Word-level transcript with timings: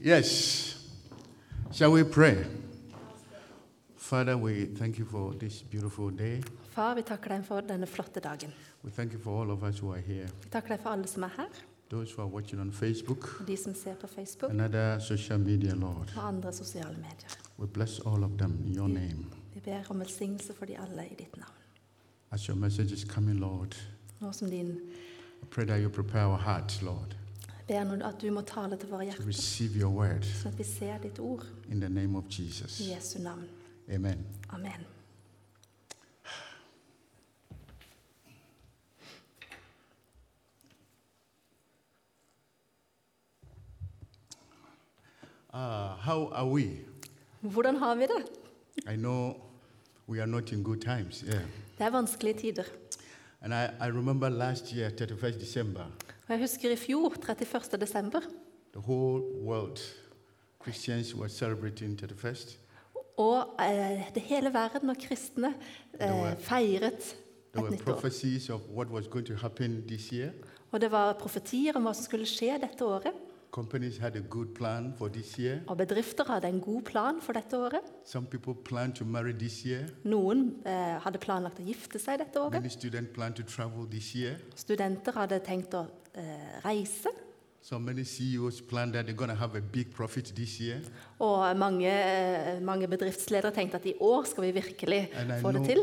Yes. 0.00 0.76
Shall 1.72 1.92
we 1.92 2.04
pray? 2.04 2.44
Father, 3.96 4.36
we 4.38 4.66
thank 4.66 4.98
you 4.98 5.04
for 5.04 5.34
this 5.34 5.62
beautiful 5.62 6.10
day. 6.10 6.40
Far, 6.70 6.94
vi 6.94 7.02
takker 7.02 7.28
deg 7.34 7.44
for 7.44 7.60
denne 7.60 7.86
flotte 7.86 8.20
dagen. 8.20 8.52
We 8.84 8.90
thank 8.90 9.12
you 9.12 9.18
for 9.18 9.40
all 9.40 9.50
of 9.50 9.62
us 9.64 9.78
who 9.82 9.90
are 9.92 10.00
here, 10.00 10.28
Vi 10.44 10.48
takker 10.50 10.68
deg 10.76 10.80
for 10.82 10.90
alle 10.90 11.06
som 11.06 11.22
er 11.26 11.32
her, 11.36 11.48
those 11.90 12.12
who 12.12 12.22
are 12.22 12.28
watching 12.30 12.60
on 12.60 12.70
Facebook 12.72 13.26
de 13.46 13.56
som 13.56 13.74
ser 13.74 13.94
på 14.00 14.06
Facebook 14.06 14.50
and 14.50 14.60
other 14.60 14.98
social 15.00 15.38
media, 15.38 15.74
Lord. 15.74 16.12
og 16.16 16.28
andre 16.28 16.52
sosiale 16.52 16.94
medier. 16.96 17.28
We 17.58 17.66
bless 17.66 17.98
all 18.00 18.24
of 18.24 18.30
them 18.38 18.58
in 18.66 18.76
your 18.76 18.88
name. 18.88 19.26
Vi 19.54 19.60
ber 19.60 19.82
om 19.90 19.98
velsignelse 20.00 20.52
for 20.54 20.64
de 20.66 20.78
alle 20.78 21.04
i 21.10 21.14
ditt 21.18 21.36
navn. 21.36 21.52
As 22.30 22.46
your 22.46 22.56
message 22.58 22.92
is 22.92 23.04
coming, 23.04 23.40
Lord, 23.40 23.74
Nå 24.20 24.32
som 24.32 24.50
din 24.50 24.70
I 25.42 25.46
pray 25.50 25.64
that 25.66 25.80
you 25.80 25.88
prepare 25.90 26.24
our 26.26 26.38
hearts, 26.38 26.82
Lord, 26.82 27.16
ber 27.68 27.84
nå 27.84 27.98
at 28.06 28.20
du 28.22 28.30
må 28.32 28.40
tale 28.40 28.76
til 28.76 28.88
våre 28.88 29.04
hjerter, 29.04 29.26
receive 29.26 29.76
your 29.80 29.92
word 29.92 30.24
sånn 30.24 30.52
at 30.52 30.58
vi 30.58 30.64
ser 30.64 30.98
ditt 31.02 31.18
ord 31.20 31.44
in 31.68 31.80
the 31.80 31.88
name 31.88 32.16
of 32.18 32.24
Jesus. 32.30 32.80
i 32.80 32.92
Jesu 32.94 33.18
navn. 33.22 33.48
Amen. 33.88 34.24
Amen. 34.52 34.86
Uh, 45.52 45.96
how 45.96 46.28
are 46.32 46.46
we? 46.46 46.68
Hvordan 47.40 47.76
har 47.76 47.94
vi 47.94 48.06
det? 48.06 48.24
I 48.92 48.96
know 48.96 49.36
we 50.06 50.20
are 50.20 50.26
not 50.26 50.52
in 50.52 50.62
good 50.62 50.80
times, 50.80 51.22
yeah. 51.22 51.42
Det 51.78 51.86
er 51.86 51.90
vanskelige 51.90 52.38
tider. 52.38 52.64
And 53.40 53.54
I, 53.54 53.86
I 53.86 53.90
remember 53.90 54.28
last 54.28 54.72
year, 54.72 54.90
31st 54.90 55.40
December, 55.40 55.86
Og 56.28 56.34
jeg 56.34 56.40
husker 56.40 56.72
i 56.72 56.76
fjor, 56.76 57.14
31. 57.28 57.80
desember, 57.80 58.20
the 58.72 58.80
whole 58.80 59.22
world, 59.44 59.78
Christians 60.62 61.14
were 61.14 61.28
celebrating 61.28 62.00
31st. 62.02 62.58
og 63.16 63.56
eh, 63.60 64.14
det 64.14 64.22
hele 64.22 64.52
verden 64.54 64.90
og 64.90 64.96
kristne 64.96 65.54
eh, 66.00 66.36
feiret 66.38 67.16
et 67.54 67.70
nytt 67.70 67.80
år. 67.80 67.94
prophecies 67.94 68.50
of 68.50 68.60
what 68.74 68.88
was 68.88 69.08
going 69.08 69.26
to 69.26 69.34
happen 69.34 69.82
this 69.86 70.12
year. 70.12 70.30
Og 70.70 70.80
det 70.80 70.92
var 70.92 71.12
profetier 71.12 71.76
om 71.76 71.82
hva 71.82 71.94
som 71.94 72.04
skulle 72.04 72.26
skje 72.26 72.58
dette 72.60 72.84
året. 72.84 73.24
Had 74.00 74.16
a 74.16 74.20
good 74.20 74.54
plan 74.54 74.94
for 74.98 75.08
this 75.08 75.38
year. 75.38 75.60
Og 75.66 75.76
bedrifter 75.76 76.24
hadde 76.24 76.48
en 76.48 76.60
god 76.60 76.82
plan 76.82 77.20
for 77.20 77.32
dette 77.32 77.56
året. 77.56 77.80
Some 78.04 78.26
to 78.94 79.04
marry 79.04 79.32
this 79.32 79.64
year. 79.64 79.88
Noen 80.04 80.60
eh, 80.66 80.98
hadde 81.00 81.18
planlagt 81.18 81.58
å 81.58 81.64
gifte 81.64 81.98
seg 81.98 82.18
dette 82.18 82.38
året. 82.40 82.60
Many 82.60 82.68
to 83.34 83.86
this 83.90 84.14
year. 84.14 84.36
Studenter 84.54 85.12
hadde 85.12 85.40
tenkt 85.40 85.74
å 85.74 85.86
reise. 86.64 87.08
So 87.60 87.78
many 87.78 88.04
CEOs 88.04 88.60
plan 88.60 88.92
that 88.92 89.04
they're 89.06 89.14
going 89.14 89.30
to 89.30 89.36
have 89.36 89.54
a 89.54 89.60
big 89.60 89.92
profit 89.92 90.32
this 90.36 90.60
year. 90.60 90.80
Og 91.18 91.56
mange, 91.56 91.88
eh, 91.88 92.62
mange 92.62 92.88
bedriftsledere 92.88 93.54
tenkte 93.54 93.76
at 93.76 93.86
i 93.86 93.92
år 94.00 94.24
skal 94.24 94.42
vi 94.42 94.50
virkelig 94.50 95.10
få 95.40 95.52
det 95.52 95.64
til. 95.64 95.78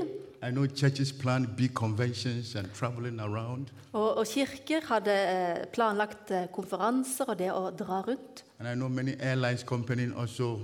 I 0.47 0.51
know 0.51 0.65
churches 0.65 1.11
plan 1.13 1.47
big 1.57 1.73
conventions 1.73 2.55
and 2.55 2.67
traveling 2.73 3.19
around. 3.19 3.67
Og, 3.93 4.17
og 4.17 4.25
kirker 4.27 4.81
hadde 4.87 5.11
eh, 5.11 5.67
planlagt 5.73 6.31
eh, 6.31 6.47
konferanser 6.53 7.25
og 7.27 7.39
det 7.39 7.51
å 7.51 7.69
dra 7.69 8.01
rundt. 8.01 8.43
And 8.59 8.67
I 8.67 8.73
know 8.75 8.87
many 8.87 9.13
airlines 9.19 9.63
companies 9.63 10.11
also 10.15 10.59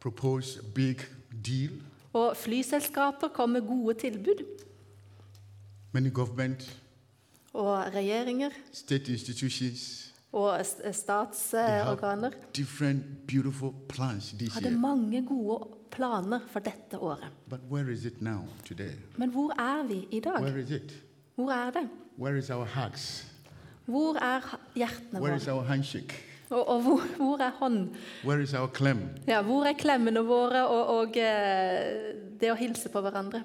propose 0.00 0.60
big 0.74 0.96
deal. 1.44 1.70
Og 2.12 2.36
flyselskaper 2.36 3.28
kom 3.28 3.48
med 3.50 3.62
gode 3.62 3.94
tilbud. 3.94 4.44
Many 5.92 6.10
government, 6.12 6.81
Og 7.52 7.94
regjeringer 7.94 8.50
state 8.72 9.12
institutions, 9.12 10.12
og 10.32 10.64
statsorganer 10.92 12.32
plans 13.88 14.30
hadde 14.54 14.70
mange 14.70 15.20
gode 15.28 15.66
planer 15.92 16.40
for 16.48 16.64
dette 16.64 16.96
året. 16.98 17.28
Now? 18.20 18.46
Men 19.16 19.30
hvor 19.30 19.52
er 19.60 19.86
vi 19.86 20.08
i 20.10 20.20
dag? 20.20 20.40
Hvor 21.34 21.50
er 21.52 21.70
det? 21.70 21.88
Where 22.18 22.38
is 22.38 22.50
our 22.50 22.64
hugs? 22.64 23.26
Hvor 23.84 24.16
er 24.16 24.58
hjertene 24.74 25.20
Where 25.20 25.36
is 25.36 25.48
våre? 25.48 26.12
Og, 26.50 26.68
og 26.68 26.82
hvor, 26.82 27.00
hvor 27.16 27.38
er 27.38 27.50
hånd? 27.50 27.88
Where 28.24 28.42
is 28.42 28.54
our 28.54 28.68
clam? 28.68 29.00
Ja, 29.26 29.42
hvor 29.42 29.64
er 29.64 29.72
klemmene 29.72 30.20
våre 30.24 30.66
og, 30.68 30.86
og 30.96 31.16
eh, 31.16 32.12
det 32.40 32.52
å 32.52 32.56
hilse 32.56 32.92
på 32.92 33.00
hverandre? 33.00 33.42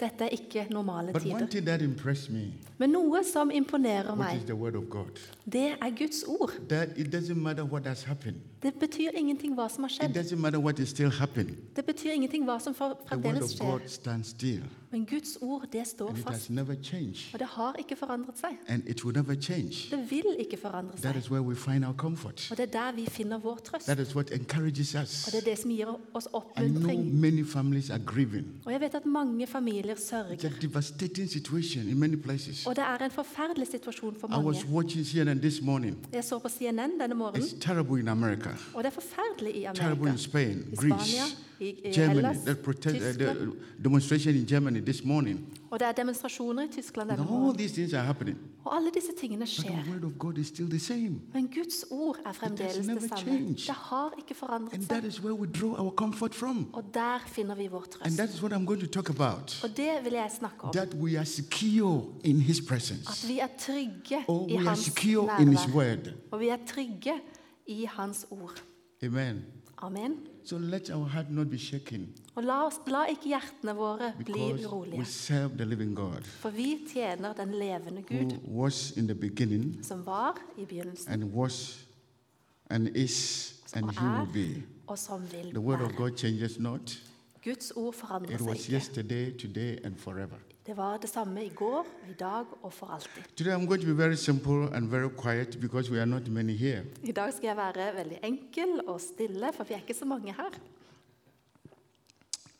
Dette 0.00 0.24
er 0.24 0.28
ikke 0.34 0.66
normale 0.70 1.12
tider. 1.12 1.38
Men 2.78 2.90
noe 2.90 3.20
som 3.24 3.50
imponerer 3.54 4.14
meg, 4.18 4.40
the 4.46 4.54
word 4.54 4.74
of 4.74 4.88
God, 4.90 5.20
det 5.44 5.76
er 5.76 5.90
Guds 5.98 6.22
ord. 6.26 6.50
Det 8.62 8.74
betyr 8.80 9.10
ingenting 9.16 9.54
hva 9.56 9.68
som 9.72 9.84
har 9.84 9.90
skjedd. 9.90 10.14
Det 11.76 11.84
betyr 11.86 12.12
ingenting 12.12 12.44
hva 12.44 12.58
som 12.60 12.74
fremdeles 12.74 13.54
skjer. 13.56 13.66
Men 14.92 15.04
Guds 15.06 15.38
ord, 15.40 15.66
det 15.72 15.86
står 15.86 16.14
fast. 16.16 16.50
Og 17.32 17.38
det 17.38 17.46
har 17.46 17.74
ikke 17.78 17.96
forandret 17.96 18.36
seg. 18.36 18.58
Det 19.90 20.00
vil 20.10 20.26
ikke 20.38 20.56
forandre 20.58 20.98
seg. 20.98 21.14
Og 22.50 22.56
det 22.56 22.64
er 22.66 22.72
der 22.72 22.92
vi 22.96 23.06
finner 23.06 23.38
vår 23.38 23.56
trøst. 23.64 23.88
Og 23.88 25.32
det 25.32 25.38
er 25.40 25.44
det 25.50 25.58
som 25.58 25.70
gir 25.70 25.86
oss 26.14 26.26
oppmuntring. 26.32 27.06
Og 28.66 28.72
jeg 28.72 28.80
vet 28.80 28.94
at 28.94 29.06
mange 29.06 29.46
familier 29.46 29.94
sørger. 29.96 30.34
Og 32.66 32.76
det 32.76 32.84
er 32.84 33.04
en 33.04 33.10
forferdelig 33.10 33.66
situasjon 33.70 34.14
for 34.20 34.28
mange. 34.28 34.58
Jeg 36.12 36.24
så 36.24 36.38
på 36.38 36.48
CNN 36.48 36.98
denne 37.00 37.14
morgenen, 37.14 37.60
America, 38.50 38.76
og 38.76 38.84
det 38.84 38.88
er 38.90 38.94
forferdelig 39.00 39.56
i 39.56 39.66
terrible 39.74 39.92
in 39.92 40.00
Amerika. 40.00 40.16
Spain, 40.16 40.64
I 40.72 40.76
Greece, 40.76 41.10
Spania, 41.10 41.24
i, 41.60 41.68
i 41.88 41.92
Germany. 41.92 42.14
Hellas, 42.16 42.36
The, 42.46 42.54
protest, 42.54 42.96
uh, 42.96 43.02
Tyskland. 43.02 43.38
the 43.38 43.82
demonstration 43.84 44.34
in 44.34 44.46
Germany 44.46 44.80
this 44.80 45.04
morning. 45.04 45.40
Og 45.70 45.80
det 45.80 45.88
er 45.88 45.92
demonstrasjoner 45.92 46.62
i 46.62 46.66
Tyskland 46.72 47.10
And 47.10 47.18
denne 47.18 47.30
all 47.30 47.38
morgenen. 47.40 47.58
these 47.58 47.74
things 47.74 47.92
are 47.94 48.04
happening. 48.04 48.38
Og 48.64 48.76
alle 48.76 48.90
disse 48.94 49.08
tingene 49.20 49.40
But 49.40 49.48
the 49.48 49.62
skjer. 49.62 49.92
word 49.92 50.04
of 50.04 50.12
God 50.18 50.38
is 50.38 50.46
still 50.46 50.68
the 50.70 50.78
same. 50.78 51.12
Men 51.34 51.46
Guds 51.54 51.84
ord 51.90 52.16
er 52.26 52.32
fremdeles 52.32 52.86
never 52.86 53.00
det 53.00 53.08
samme. 53.08 53.24
changed. 53.24 53.56
Det 53.66 53.74
har 53.74 54.12
ikke 54.18 54.34
forandret 54.34 54.74
And 54.74 54.86
that 54.86 55.02
seg. 55.02 55.08
is 55.08 55.22
where 55.22 55.34
we 55.34 55.46
draw 55.60 55.74
our 55.78 55.90
comfort 55.90 56.34
from. 56.34 56.66
Og 56.72 56.84
der 56.94 57.18
finner 57.26 57.54
vi 57.54 57.66
vår 57.70 57.84
And 58.04 58.16
trøst. 58.16 58.34
is 58.34 58.42
what 58.42 58.52
I'm 58.52 58.64
going 58.66 58.80
to 58.80 58.86
talk 58.86 59.10
about. 59.10 59.60
Og 59.64 59.76
det 59.76 59.90
vil 60.04 60.12
jeg 60.12 60.30
snakke 60.38 60.64
om. 60.64 60.72
That 60.72 60.94
we 60.94 61.16
are 61.18 61.24
secure 61.26 62.02
in 62.24 62.40
His 62.40 62.60
At 62.70 63.24
vi 63.28 63.38
er 63.38 63.46
trygge 63.58 64.24
Or 64.28 64.48
i 64.48 64.52
we 64.52 64.58
are 64.58 64.68
Hans 64.68 64.78
secure 64.78 65.28
in 65.40 65.48
His 65.48 65.66
nærvær. 65.66 65.74
word. 65.74 66.12
Og 66.30 66.40
vi 66.40 66.48
er 66.48 66.56
trygge 66.66 67.12
i 67.70 67.84
Hans 67.86 68.26
ord. 68.30 68.60
Amen. 69.02 69.44
Amen. 69.82 70.16
So 70.44 70.58
let 70.58 70.90
our 70.90 71.04
heart 71.08 71.30
not 71.30 71.48
be 71.50 71.58
shaken 71.58 72.08
Og 72.34 72.44
la, 72.44 72.66
oss, 72.66 72.74
la 72.86 73.04
ikke 73.08 73.28
hjertene 73.32 73.72
våre 73.76 74.12
bli 74.18 74.24
because 74.32 74.60
we 74.60 74.66
urolige. 74.66 75.04
serve 75.04 75.56
the 75.56 75.64
living 75.64 75.94
God 75.96 76.22
For 76.24 76.50
vi 76.50 76.78
tjener 76.92 77.32
den 77.32 77.54
levende 77.54 78.02
who 78.10 78.18
Gud, 78.24 78.32
was 78.48 78.90
in 78.96 79.06
the 79.06 79.14
beginning 79.14 79.78
som 79.84 80.02
var 80.06 80.36
i 80.58 80.64
begynnelsen, 80.64 81.12
and 81.12 81.24
was 81.34 81.86
and 82.70 82.88
is 82.96 83.54
and 83.74 83.90
He 83.90 84.06
will 84.06 84.32
be. 84.54 84.62
og 84.86 84.98
som 84.98 85.22
vil 85.32 85.50
The 85.50 85.60
word 85.60 85.80
of 85.80 85.88
være. 85.88 85.96
God 85.96 86.16
changes 86.16 86.58
not. 86.58 86.98
Guds 87.44 87.70
ord 87.76 87.94
forandrer 87.96 88.36
seg 88.36 88.58
ikke. 88.60 88.80
Det 90.66 90.76
var 90.76 90.98
det 91.00 91.08
samme 91.08 91.44
i 91.44 91.48
går, 91.48 91.86
i 92.10 92.12
dag 92.12 92.44
og 92.62 92.72
for 92.72 92.86
alltid. 92.86 93.22
Today 93.36 93.54
I'm 93.54 93.66
going 93.66 93.80
to 93.80 93.86
be 93.86 93.96
very 93.96 94.14
simple 94.14 94.68
and 94.76 94.90
very 94.90 95.08
quiet 95.08 95.60
because 95.60 95.90
we 95.90 95.98
are 96.00 96.06
not 96.06 96.28
many 96.28 96.56
here. 96.56 96.84
I 97.02 97.12
dag 97.12 97.32
skal 97.32 97.46
jeg 97.46 97.56
være 97.56 97.94
veldig 97.96 98.18
enkel 98.24 98.80
og 98.86 99.00
stille, 99.00 99.52
for 99.56 99.64
vi 99.64 99.74
er 99.74 99.78
ikke 99.80 99.94
så 99.94 100.04
mange 100.04 100.34
her. 100.34 100.60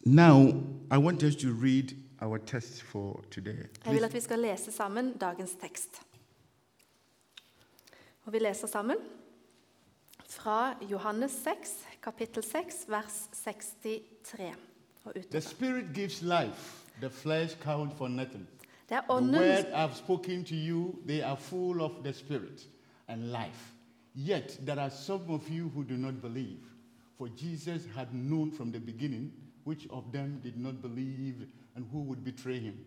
Now, 0.05 0.49
I 0.91 0.97
want 0.97 1.23
us 1.23 1.37
to 1.37 1.49
read 1.49 1.95
our 2.23 2.39
text 2.39 2.83
for 2.83 3.25
today. 3.31 3.69
Jeg 3.85 3.95
vil 3.95 4.05
at 4.05 4.15
vi 4.15 4.21
skal 4.21 4.39
lese 4.39 4.73
sammen 4.73 5.13
dagens 5.13 5.57
tekst. 5.61 6.01
Og 8.25 8.33
vi 8.33 8.39
leser 8.39 8.67
sammen 8.67 8.97
fra 10.29 10.75
Johannes 10.91 11.31
6, 11.31 11.77
kapittel 12.03 12.43
6, 12.43 12.85
vers 12.89 13.29
63 13.45 14.41
og 14.41 14.70
the. 15.31 15.41
Spirit 15.41 15.93
gives 15.93 16.23
life, 16.23 16.85
the 17.01 17.11
flesh 17.11 17.55
counts 17.55 17.97
for 17.97 18.09
nothing. 18.09 18.47
Det 18.89 18.97
er 18.97 19.21
The 19.21 19.39
word 19.39 19.67
I've 19.73 19.97
spoken 19.97 20.45
to 20.45 20.55
you, 20.57 20.99
they 21.07 21.23
are 21.23 21.37
full 21.37 21.83
of 21.83 22.03
the 22.03 22.13
Spirit 22.13 22.67
and 23.09 23.31
life. 23.31 23.73
Yet 24.15 24.59
there 24.67 24.81
are 24.81 24.91
some 24.91 25.31
of 25.31 25.49
you 25.49 25.69
who 25.69 25.85
do 25.85 25.97
not 25.97 26.21
believe. 26.21 26.59
For 27.17 27.29
Jesus 27.29 27.87
had 27.95 28.15
known 28.15 28.51
from 28.51 28.73
the 28.73 28.81
beginning 28.81 29.33
which 29.65 29.87
of 29.91 30.11
them 30.11 30.41
did 30.43 30.57
not 30.57 30.83
believe 30.83 31.47
and 31.77 31.87
who 31.93 32.01
would 32.01 32.25
betray 32.25 32.59
him. 32.59 32.85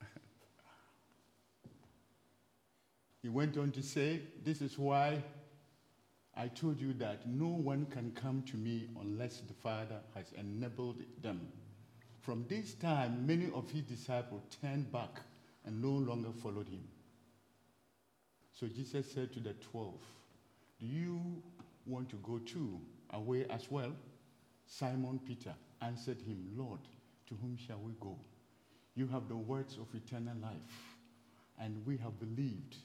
He 3.22 3.28
went 3.28 3.58
on 3.58 3.70
to 3.72 3.82
say, 3.82 4.22
This 4.42 4.62
is 4.62 4.78
why 4.78 5.22
I 6.36 6.48
told 6.48 6.80
you 6.80 6.94
that 6.94 7.28
no 7.28 7.48
one 7.48 7.86
can 7.86 8.12
come 8.12 8.42
to 8.50 8.56
me 8.56 8.88
unless 9.00 9.40
the 9.40 9.54
Father 9.54 10.00
has 10.14 10.32
enabled 10.36 11.02
them. 11.22 11.48
From 12.20 12.46
this 12.48 12.74
time, 12.74 13.26
many 13.26 13.50
of 13.54 13.70
his 13.70 13.82
disciples 13.82 14.42
turned 14.62 14.90
back 14.90 15.20
and 15.66 15.82
no 15.82 15.90
longer 15.90 16.30
followed 16.42 16.68
him. 16.68 16.84
So 18.52 18.66
Jesus 18.66 19.10
said 19.12 19.32
to 19.34 19.40
the 19.40 19.54
twelve, 19.54 20.00
Do 20.78 20.86
you 20.86 21.42
want 21.86 22.08
to 22.10 22.16
go 22.16 22.38
too 22.38 22.80
away 23.10 23.46
as 23.50 23.70
well? 23.70 23.92
Simon 24.66 25.20
Peter 25.26 25.52
answered 25.80 26.20
him, 26.22 26.52
Lord, 26.56 26.80
to 27.28 27.34
whom 27.34 27.56
shall 27.56 27.78
we 27.78 27.92
go? 28.00 28.16
You 28.94 29.06
have 29.08 29.28
the 29.28 29.36
words 29.36 29.76
of 29.78 29.94
eternal 29.94 30.36
life, 30.40 30.96
and 31.58 31.84
we 31.86 31.96
have 31.98 32.18
believed, 32.20 32.76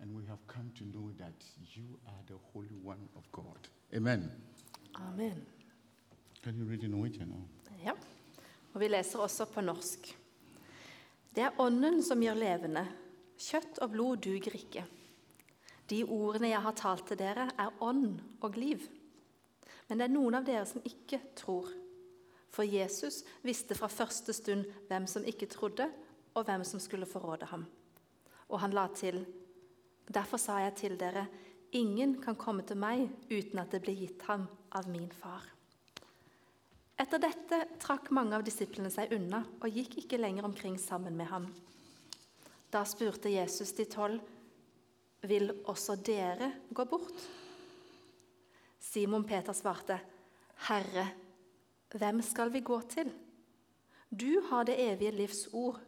and 0.00 0.16
we 0.16 0.24
have 0.26 0.38
come 0.46 0.70
to 0.78 0.84
know 0.84 1.12
that 1.18 1.44
you 1.76 1.98
are 2.06 2.22
the 2.26 2.38
Holy 2.52 2.76
One 2.84 3.08
of 3.16 3.30
God. 3.32 3.68
Amen. 3.94 4.30
Amen. 4.96 5.46
Can 6.42 6.56
you 6.56 6.64
read 6.64 6.82
in 6.82 6.90
Norwegian 6.90 7.28
now? 7.28 7.44
Ja. 7.84 7.92
Og 8.72 8.80
vi 8.80 8.88
leser 8.88 9.18
også 9.18 9.44
på 9.44 9.60
norsk. 9.60 10.16
Det 11.34 11.42
er 11.42 11.60
Ånden 11.60 12.02
som 12.02 12.22
gjør 12.22 12.38
levende. 12.38 12.86
Kjøtt 13.38 13.78
og 13.82 13.90
blod 13.90 14.22
duger 14.24 14.56
ikke. 14.56 14.84
De 15.90 16.04
ordene 16.04 16.52
jeg 16.52 16.62
har 16.62 16.76
talt 16.78 17.06
til 17.08 17.18
dere, 17.18 17.48
er 17.58 17.82
ånd 17.82 18.20
og 18.40 18.56
liv. 18.56 18.82
Men 19.88 19.98
det 19.98 20.06
er 20.06 20.14
noen 20.14 20.38
av 20.38 20.46
dere 20.46 20.66
som 20.66 20.84
ikke 20.86 21.18
tror. 21.38 21.66
For 22.50 22.66
Jesus 22.66 23.24
visste 23.42 23.74
fra 23.78 23.88
første 23.90 24.32
stund 24.34 24.66
hvem 24.88 25.06
som 25.10 25.26
ikke 25.26 25.50
trodde, 25.50 25.88
og 26.34 26.46
hvem 26.46 26.62
som 26.64 26.80
skulle 26.80 27.06
forråde 27.10 27.48
ham. 27.50 27.64
Og 28.48 28.60
han 28.62 28.74
la 28.74 28.86
til, 28.94 29.24
derfor 30.10 30.42
sa 30.42 30.58
jeg 30.64 30.76
til 30.78 30.98
dere, 30.98 31.26
ingen 31.72 32.16
kan 32.22 32.38
komme 32.38 32.64
til 32.66 32.78
meg 32.80 33.06
uten 33.30 33.62
at 33.62 33.70
det 33.70 33.82
blir 33.84 33.98
gitt 33.98 34.26
ham 34.26 34.48
av 34.74 34.88
min 34.90 35.08
far. 35.14 35.44
Etter 37.00 37.22
dette 37.22 37.62
trakk 37.80 38.10
mange 38.12 38.36
av 38.36 38.44
disiplene 38.44 38.90
seg 38.92 39.14
unna 39.16 39.40
og 39.62 39.72
gikk 39.72 40.02
ikke 40.02 40.18
lenger 40.20 40.44
omkring 40.44 40.76
sammen 40.78 41.16
med 41.16 41.30
ham. 41.30 41.46
Da 42.70 42.82
spurte 42.86 43.32
Jesus 43.32 43.72
de 43.78 43.86
tolv, 43.88 44.20
vil 45.20 45.50
også 45.68 45.96
dere 46.00 46.50
gå 46.72 46.84
bort? 46.88 47.24
Simon 48.80 49.24
Peter 49.28 49.52
svarte, 49.56 49.98
Herre, 50.68 51.06
hvem 51.92 52.22
skal 52.24 52.52
vi 52.52 52.62
gå 52.64 52.78
til? 52.88 53.10
Du 54.10 54.40
har 54.48 54.64
det 54.66 54.78
evige 54.80 55.12
livs 55.14 55.46
ord, 55.52 55.80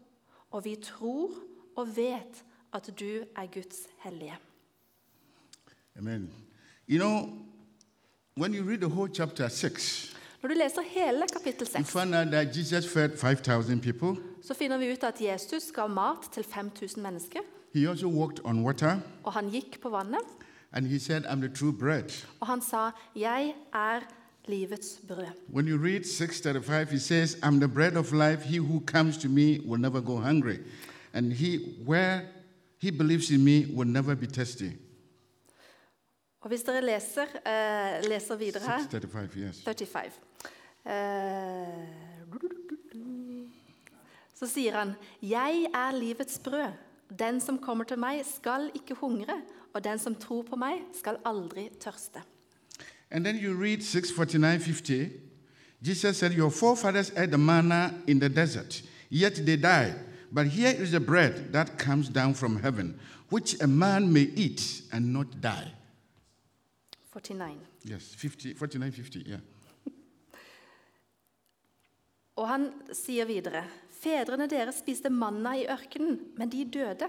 og 0.51 0.65
vi 0.65 0.77
tror 0.81 1.33
og 1.77 1.97
vet 1.97 2.43
at 2.75 2.91
du 3.01 3.05
er 3.37 3.47
Guds 3.55 3.77
hellige. 3.99 4.35
Amen. 5.99 6.31
You 6.89 6.99
know, 6.99 7.29
when 8.37 8.55
you 8.55 8.63
read 8.65 8.79
the 8.81 8.89
whole 8.89 9.09
chapter 9.15 9.49
6, 9.49 10.17
Når 10.43 10.49
du 10.49 10.55
leser 10.55 10.83
hele 10.83 11.23
kapittel 11.33 11.69
you 11.79 11.85
find 11.85 12.15
out 12.15 12.27
that 12.27 12.57
Jesus 12.57 12.87
fed 12.93 13.11
5,000 13.19 13.81
people. 13.81 14.23
så 14.43 14.55
finner 14.55 14.79
vi 14.79 14.93
ut 14.93 15.05
at 15.05 15.21
Jesus 15.21 15.73
ga 15.75 15.87
mat 15.87 16.29
til 16.33 16.45
5000 16.45 17.03
mennesker, 17.03 17.39
He 17.75 17.89
also 17.89 18.09
walked 18.09 18.41
on 18.45 18.65
water, 18.65 18.99
og 19.25 19.33
han 19.33 19.51
gikk 19.51 19.81
på 19.81 19.89
vannet. 19.89 20.21
and 20.73 20.87
he 20.87 20.99
said, 20.99 21.25
I'm 21.27 21.41
the 21.41 21.49
true 21.49 21.73
bread. 21.73 22.25
Og 22.41 22.47
han 22.47 22.61
sa, 22.63 22.91
'Jeg 23.17 23.55
er 23.75 24.01
livets 24.49 25.01
brød'. 25.09 25.53
When 25.55 25.69
you 25.69 25.77
read 25.79 26.05
635, 26.05 26.91
he 26.91 26.99
says, 26.99 27.35
I'm 27.43 27.59
the 27.59 27.69
bread 27.69 27.97
of 27.97 28.13
life. 28.13 28.43
He 28.43 28.59
who 28.59 28.81
comes 28.87 29.19
to 29.19 29.29
me 29.29 29.61
will 29.67 29.81
never 29.81 30.01
go 30.01 30.17
hungry. 30.17 30.57
And 31.13 31.33
he, 31.33 31.59
where 31.87 32.21
he 32.83 32.91
believes 32.91 33.31
in 33.31 33.45
me, 33.45 33.67
will 33.77 33.89
never 33.89 34.15
be 34.15 34.27
thirsty. 34.27 34.71
Og 36.41 36.49
hvis 36.49 36.63
dere 36.63 36.83
leser, 36.83 37.23
uh, 37.23 38.11
leser 38.11 38.37
videre 38.37 38.63
her 38.67 38.89
35, 38.91 39.29
yes. 39.37 39.63
35 39.65 40.11
Uh, 40.85 40.91
Så 44.35 44.47
sier 44.47 44.79
han, 44.79 44.93
'Jeg 45.23 45.67
er 45.75 45.99
livets 45.99 46.39
brød. 46.45 46.73
Den 47.19 47.41
som 47.41 47.59
kommer 47.59 47.85
til 47.85 47.99
meg, 47.99 48.25
skal 48.37 48.71
ikke 48.75 48.95
hungre.' 48.95 49.43
'Og 49.75 49.85
den 49.85 49.99
som 49.99 50.15
tror 50.15 50.43
på 50.43 50.57
meg, 50.57 50.73
skal 50.99 51.17
aldri 51.25 51.69
tørste.' 51.81 52.23
And 53.11 53.25
then 53.25 53.37
you 53.37 53.63
read 53.63 53.81
649, 53.81 54.61
50. 54.61 55.11
Jesus 55.89 56.17
said, 56.17 56.33
Your 56.33 56.51
forefathers 56.51 57.11
ate 57.11 57.27
the 57.27 57.39
manna 57.39 57.91
in 58.09 58.21
the 58.21 58.29
desert, 58.29 58.83
yet 59.13 59.33
they 59.33 59.57
died. 59.57 59.95
But 60.33 60.47
here 60.47 60.73
is 60.83 60.91
the 60.91 61.01
bread 61.01 61.53
that 61.53 61.79
comes 61.79 62.09
down 62.09 62.35
from 62.35 62.57
heaven, 62.57 62.99
which 63.31 63.61
a 63.61 63.67
man 63.67 64.13
may 64.13 64.31
eat 64.35 64.83
and 64.93 65.13
not 65.13 65.27
die. 65.41 65.73
49. 67.13 67.59
Yes, 67.85 68.15
50, 68.15 68.55
49, 68.55 68.93
50, 68.93 69.25
yeah. 69.27 69.41
Og 72.37 72.49
han 72.49 72.71
sier 72.97 73.29
videre.: 73.29 73.67
Fedrene 73.93 74.47
deres 74.49 74.81
spiste 74.81 75.11
manna 75.13 75.53
i 75.59 75.67
ørkenen, 75.69 76.17
men 76.39 76.49
de 76.49 76.65
døde. 76.65 77.09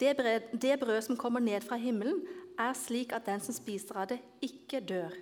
Det 0.00 0.14
brød, 0.16 0.54
det 0.62 0.78
brød 0.80 1.02
som 1.02 1.16
kommer 1.16 1.40
ned 1.40 1.60
fra 1.66 1.76
himmelen, 1.76 2.22
er 2.58 2.72
slik 2.72 3.12
at 3.12 3.26
den 3.26 3.40
som 3.40 3.54
spiser 3.54 3.98
av 3.98 4.06
det, 4.12 4.20
ikke 4.42 4.80
dør. 4.80 5.12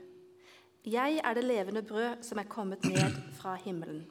Jeg 0.86 1.20
er 1.24 1.34
det 1.34 1.44
levende 1.44 1.82
brød 1.82 2.22
som 2.22 2.38
er 2.38 2.46
kommet 2.52 2.84
ned 2.84 3.16
fra 3.40 3.56
himmelen. 3.64 4.04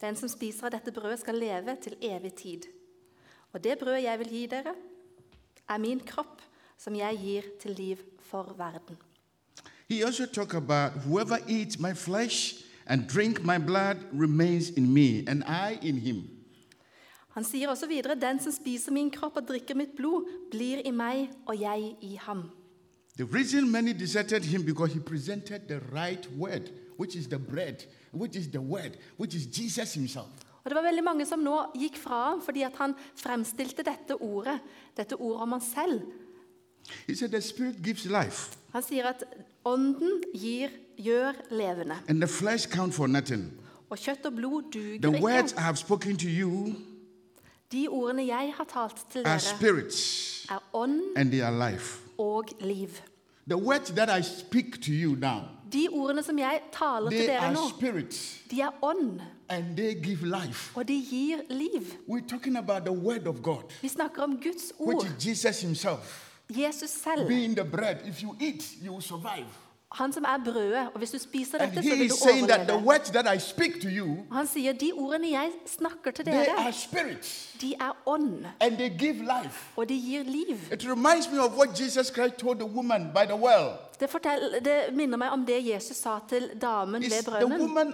Den 0.00 0.16
som 0.16 0.28
spiser 0.28 0.66
av 0.66 0.72
dette 0.72 0.92
brødet, 0.92 1.20
skal 1.20 1.34
leve 1.34 1.76
til 1.82 1.96
evig 2.00 2.32
tid. 2.34 2.68
Og 3.52 3.64
det 3.64 3.78
brødet 3.78 4.04
jeg 4.04 4.18
vil 4.18 4.28
gi 4.28 4.46
dere, 4.46 4.74
er 5.68 5.78
min 5.78 6.00
kropp, 6.00 6.40
som 6.78 6.96
jeg 6.96 7.18
gir 7.20 7.42
til 7.60 7.76
liv 7.76 7.96
for 8.18 8.54
verden. 8.58 8.96
He 9.88 10.04
also 10.04 10.26
talked 10.26 10.54
about 10.54 10.92
whoever 11.04 11.38
eats 11.48 11.78
my 11.78 11.94
flesh 11.94 12.64
and 12.86 13.08
drink 13.08 13.44
my 13.44 13.58
blood 13.58 13.96
remains 14.12 14.70
in 14.70 14.94
me, 14.94 15.24
and 15.28 15.42
I 15.44 15.78
in 15.82 15.98
him. 15.98 16.22
Han 17.30 17.44
sier 17.44 17.68
også 17.68 17.86
videre, 17.86 18.14
'Den 18.14 18.40
som 18.40 18.52
spiser 18.52 18.92
min 18.92 19.10
kropp 19.10 19.36
og 19.36 19.48
drikker 19.48 19.74
mitt 19.74 19.96
blod, 19.96 20.28
blir 20.50 20.82
i 20.84 20.90
meg, 20.90 21.30
og 21.46 21.60
jeg 21.60 21.96
i 22.00 22.18
ham'. 22.28 22.50
The 23.16 23.28
reason 23.36 23.70
many 23.70 23.92
deserted 23.92 24.40
him 24.40 24.64
because 24.64 24.94
he 24.94 25.00
presented 25.00 25.60
the 25.68 25.80
right 25.92 26.28
word, 26.38 26.72
which 26.98 27.16
is 27.16 27.26
the 27.26 27.38
bread, 27.38 27.74
which 28.12 28.36
is 28.36 28.46
the 28.48 28.60
word, 28.60 28.96
which 29.18 29.34
is 29.34 29.46
Jesus 29.58 29.94
himself. 29.94 30.26
Og 30.64 30.70
Det 30.70 30.74
var 30.76 30.82
veldig 30.82 31.04
mange 31.04 31.26
som 31.26 31.38
nå 31.38 31.56
gikk 31.74 31.96
fra 31.96 32.30
ham 32.30 32.42
fordi 32.42 32.62
at 32.62 32.72
han 32.76 32.94
fremstilte 33.16 33.82
dette 33.82 34.16
ordet, 34.22 34.58
dette 34.96 35.16
ordet 35.16 35.42
om 35.42 35.52
han 35.52 35.60
selv. 35.60 36.00
He 37.08 37.14
said 37.16 37.28
the 37.28 37.40
spirit 37.40 37.76
gives 37.84 38.04
life, 38.04 38.56
Han 38.72 38.82
sier 38.82 39.04
at 39.06 39.24
ånden 39.64 40.22
gir, 40.34 40.68
gjør 40.98 41.32
levende, 41.50 41.96
and 42.08 42.20
the 42.20 42.28
flesh 42.28 42.68
count 42.68 42.94
for 42.94 43.06
nothing. 43.06 43.52
og 43.90 43.98
kjøtt 43.98 44.26
og 44.26 44.32
blod 44.34 44.62
The 44.72 44.98
duger 44.98 45.20
words 45.22 45.52
I 45.52 45.54
ikke. 45.54 45.60
have 45.60 45.76
spoken 45.76 46.16
to 46.16 46.26
you 46.28 46.74
De 47.72 47.88
ordene 47.88 48.26
jeg 48.26 48.52
har 48.56 48.64
talt 48.64 49.06
til 49.12 49.18
are 49.26 49.38
dere, 49.38 49.40
spirits 49.40 50.46
er 50.50 50.58
ånd 50.74 51.00
and 51.16 51.30
they 51.30 51.40
are 51.40 51.70
life. 51.72 51.98
og 52.18 52.44
liv. 52.60 52.88
The 53.48 53.56
words 53.56 53.90
that 53.90 54.08
I 54.18 54.22
speak 54.22 54.72
to 54.82 54.90
you 54.92 55.14
now, 55.14 55.40
De 55.72 55.88
ordene 55.92 56.22
som 56.22 56.38
jeg 56.38 56.60
taler 56.72 57.10
til 57.10 57.26
dere 57.28 57.52
nå, 57.52 57.68
spirit, 57.78 58.16
de 58.50 58.60
er 58.60 58.70
ånd, 58.82 59.20
and 59.48 59.76
they 59.76 59.94
give 60.02 60.26
life. 60.26 60.72
og 60.76 60.88
de 60.88 60.94
gir 61.10 61.36
liv. 61.50 62.56
About 62.56 62.84
the 62.84 62.92
word 62.92 63.26
of 63.26 63.42
God, 63.42 63.62
Vi 63.82 63.88
snakker 63.88 64.22
om 64.22 64.40
Guds 64.42 64.72
ord. 64.78 65.06
Jesus 65.26 65.60
himself. 65.60 66.26
Jesus 66.50 66.90
selv. 66.90 67.28
Being 67.28 67.56
the 67.56 67.64
bread, 67.64 67.96
if 68.06 68.22
you 68.22 68.36
eat, 68.40 68.62
you 68.84 68.92
will 68.92 69.02
survive. 69.02 69.46
Han 69.92 70.12
som 70.12 70.24
er 70.24 70.44
brødet, 70.44 70.88
og 70.94 70.98
hvis 70.98 71.10
du 71.10 71.18
spiser 71.18 71.58
dette, 71.58 71.82
så 71.82 71.88
vil 71.96 72.10
du 72.10 72.14
overleve. 72.22 72.82
you, 73.84 74.16
Han 74.32 74.46
sier 74.46 74.72
de 74.72 74.92
ordene 74.94 75.30
jeg 75.30 75.50
snakker 75.66 76.10
til 76.10 76.26
dere, 76.26 76.46
are 76.58 76.72
spirits 76.72 77.50
de 77.60 77.74
er 77.80 77.96
ånd, 78.06 78.44
and 78.60 78.76
they 78.76 78.98
give 78.98 79.14
life. 79.14 79.72
og 79.76 79.88
de 79.88 79.94
gir 79.94 80.22
liv. 80.22 80.56
Well. 83.40 83.68
Det, 84.00 84.10
fortell, 84.10 84.54
det 84.64 84.96
minner 84.96 85.16
meg 85.16 85.28
om 85.30 85.46
det 85.46 85.58
Jesus 85.66 85.96
sa 85.96 86.18
til 86.28 86.50
damen 86.60 87.02
ved 87.02 87.10
the 87.10 87.30
brønnen. 87.30 87.84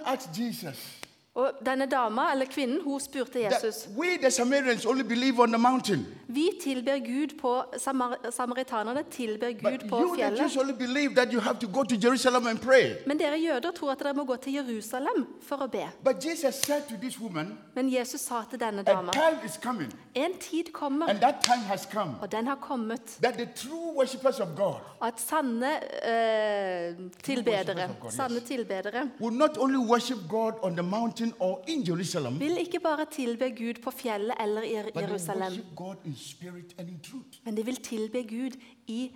Og 1.36 1.52
denne 1.66 1.86
dama, 1.86 2.30
eller 2.32 2.46
kvinnen, 2.48 2.80
hun 2.84 3.00
spurte 3.00 3.38
Jesus 3.44 3.82
that 3.82 3.98
we, 3.98 4.16
the 4.22 4.30
Samaritans, 4.30 4.86
only 4.86 5.02
believe 5.04 5.38
on 5.42 5.48
the 5.48 5.58
mountain, 5.58 6.06
Vi 6.28 6.50
tilber 6.62 6.98
Gud 6.98 7.38
på 7.40 7.64
Samar 7.78 8.16
Samaritanerne 8.30 9.02
tilber 9.10 9.52
but 9.62 9.90
på 9.90 10.00
you, 10.00 10.16
the 10.16 10.24
Jews, 10.24 10.52
fjellet. 10.52 10.58
only 10.58 10.86
believe 10.86 11.14
that 11.14 11.32
you 11.32 11.40
have 11.40 11.58
to 11.58 11.68
go 11.68 11.82
to 11.82 11.96
Jerusalem 12.02 12.46
and 12.46 12.58
pray. 12.58 12.94
Men 13.06 13.18
dere 13.18 13.38
jøder 13.38 13.70
tror 13.70 13.92
at 13.92 13.98
dere 13.98 14.14
må 14.14 14.24
gå 14.24 14.36
til 14.36 14.52
Jerusalem 14.52 15.26
for 15.42 15.56
å 15.56 15.66
be. 15.66 15.86
But 16.04 16.24
Jesus 16.24 16.54
said 16.54 16.82
to 16.88 16.96
this 17.00 17.20
woman, 17.20 17.58
Men 17.74 17.92
Jesus 17.92 18.20
sa 18.20 18.42
til 18.50 18.60
denne 18.60 18.80
A 18.80 18.92
dama 18.92 19.12
time 19.12 19.38
is 19.44 19.56
coming, 19.62 19.92
en 20.14 20.38
tid 20.40 20.72
kommer, 20.72 21.06
and 21.08 21.20
that 21.20 21.34
time 21.42 21.62
has 21.62 21.86
come, 21.92 22.14
og 22.22 22.32
den 22.32 22.46
har 22.46 22.54
kommet, 22.56 23.18
that 23.22 23.34
the 23.34 23.46
true 23.54 23.92
worshippers 23.96 24.40
of 24.40 24.48
God 24.56 24.80
at 25.02 25.20
sanne 25.20 25.70
uh, 25.70 27.10
tilbedere, 27.22 27.88
God, 28.00 28.30
yes. 28.30 28.42
tilbedere 28.48 29.10
will 29.20 29.36
not 29.36 29.58
only 29.58 29.78
worship 29.78 30.18
God 30.28 30.52
on 30.62 30.72
the 30.72 30.82
mountain 30.82 31.25
or 31.38 31.62
in 31.68 31.82
Jerusalem, 31.88 32.40
vil 32.40 32.58
ikke 32.58 32.80
bare 32.80 33.06
tilbe 33.12 33.50
Gud 33.50 33.82
på 33.82 33.90
fjellet 33.90 34.34
eller 34.40 34.62
i 34.62 34.74
but 34.82 34.92
they 34.94 35.02
Jerusalem, 35.08 35.42
worship 35.42 35.64
God 35.76 35.96
in 36.04 36.16
spirit 36.16 36.74
and 36.78 36.88
in 36.88 36.98
truth. 37.02 37.38
men 37.44 37.56
de 37.56 37.64
vil 37.64 37.76
tilbe 37.76 38.22
Gud 38.22 38.56
i 38.86 39.10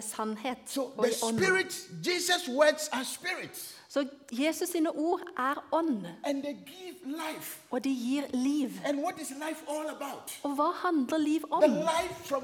sannhet 0.00 0.58
So 0.66 0.82
og 0.96 1.06
i 1.08 1.10
ånd. 1.24 1.38
spirit, 1.38 1.88
Jesus' 2.06 2.50
words 2.56 2.88
are 2.92 3.04
spirit. 3.04 3.76
Så 3.92 4.06
Jesus 4.32 4.68
sine 4.68 4.90
ord 4.90 5.20
er 5.38 5.64
ånd, 5.72 6.06
And 6.24 6.42
they 6.42 6.52
give 6.66 6.96
life. 7.04 7.60
og 7.70 7.84
de 7.84 7.90
gir 7.90 8.22
liv. 8.34 8.70
And 8.84 8.98
what 8.98 9.20
is 9.20 9.30
life 9.30 9.64
all 9.68 9.86
about? 9.88 10.40
Og 10.42 10.50
hva 10.50 10.88
handler 10.88 11.18
liv 11.18 11.40
om? 11.50 11.62
life 11.70 12.14
from 12.24 12.42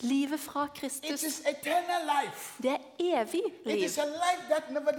Livet 0.00 0.40
fra 0.40 0.64
It 0.64 0.80
Kristus. 0.80 1.40
Det 2.62 2.70
er 2.70 2.76
evig 2.98 3.40
It 3.46 3.66
liv. 3.66 3.84
is 3.84 3.98
a 3.98 4.04
life 4.04 4.42
that 4.50 4.70
never. 4.70 4.90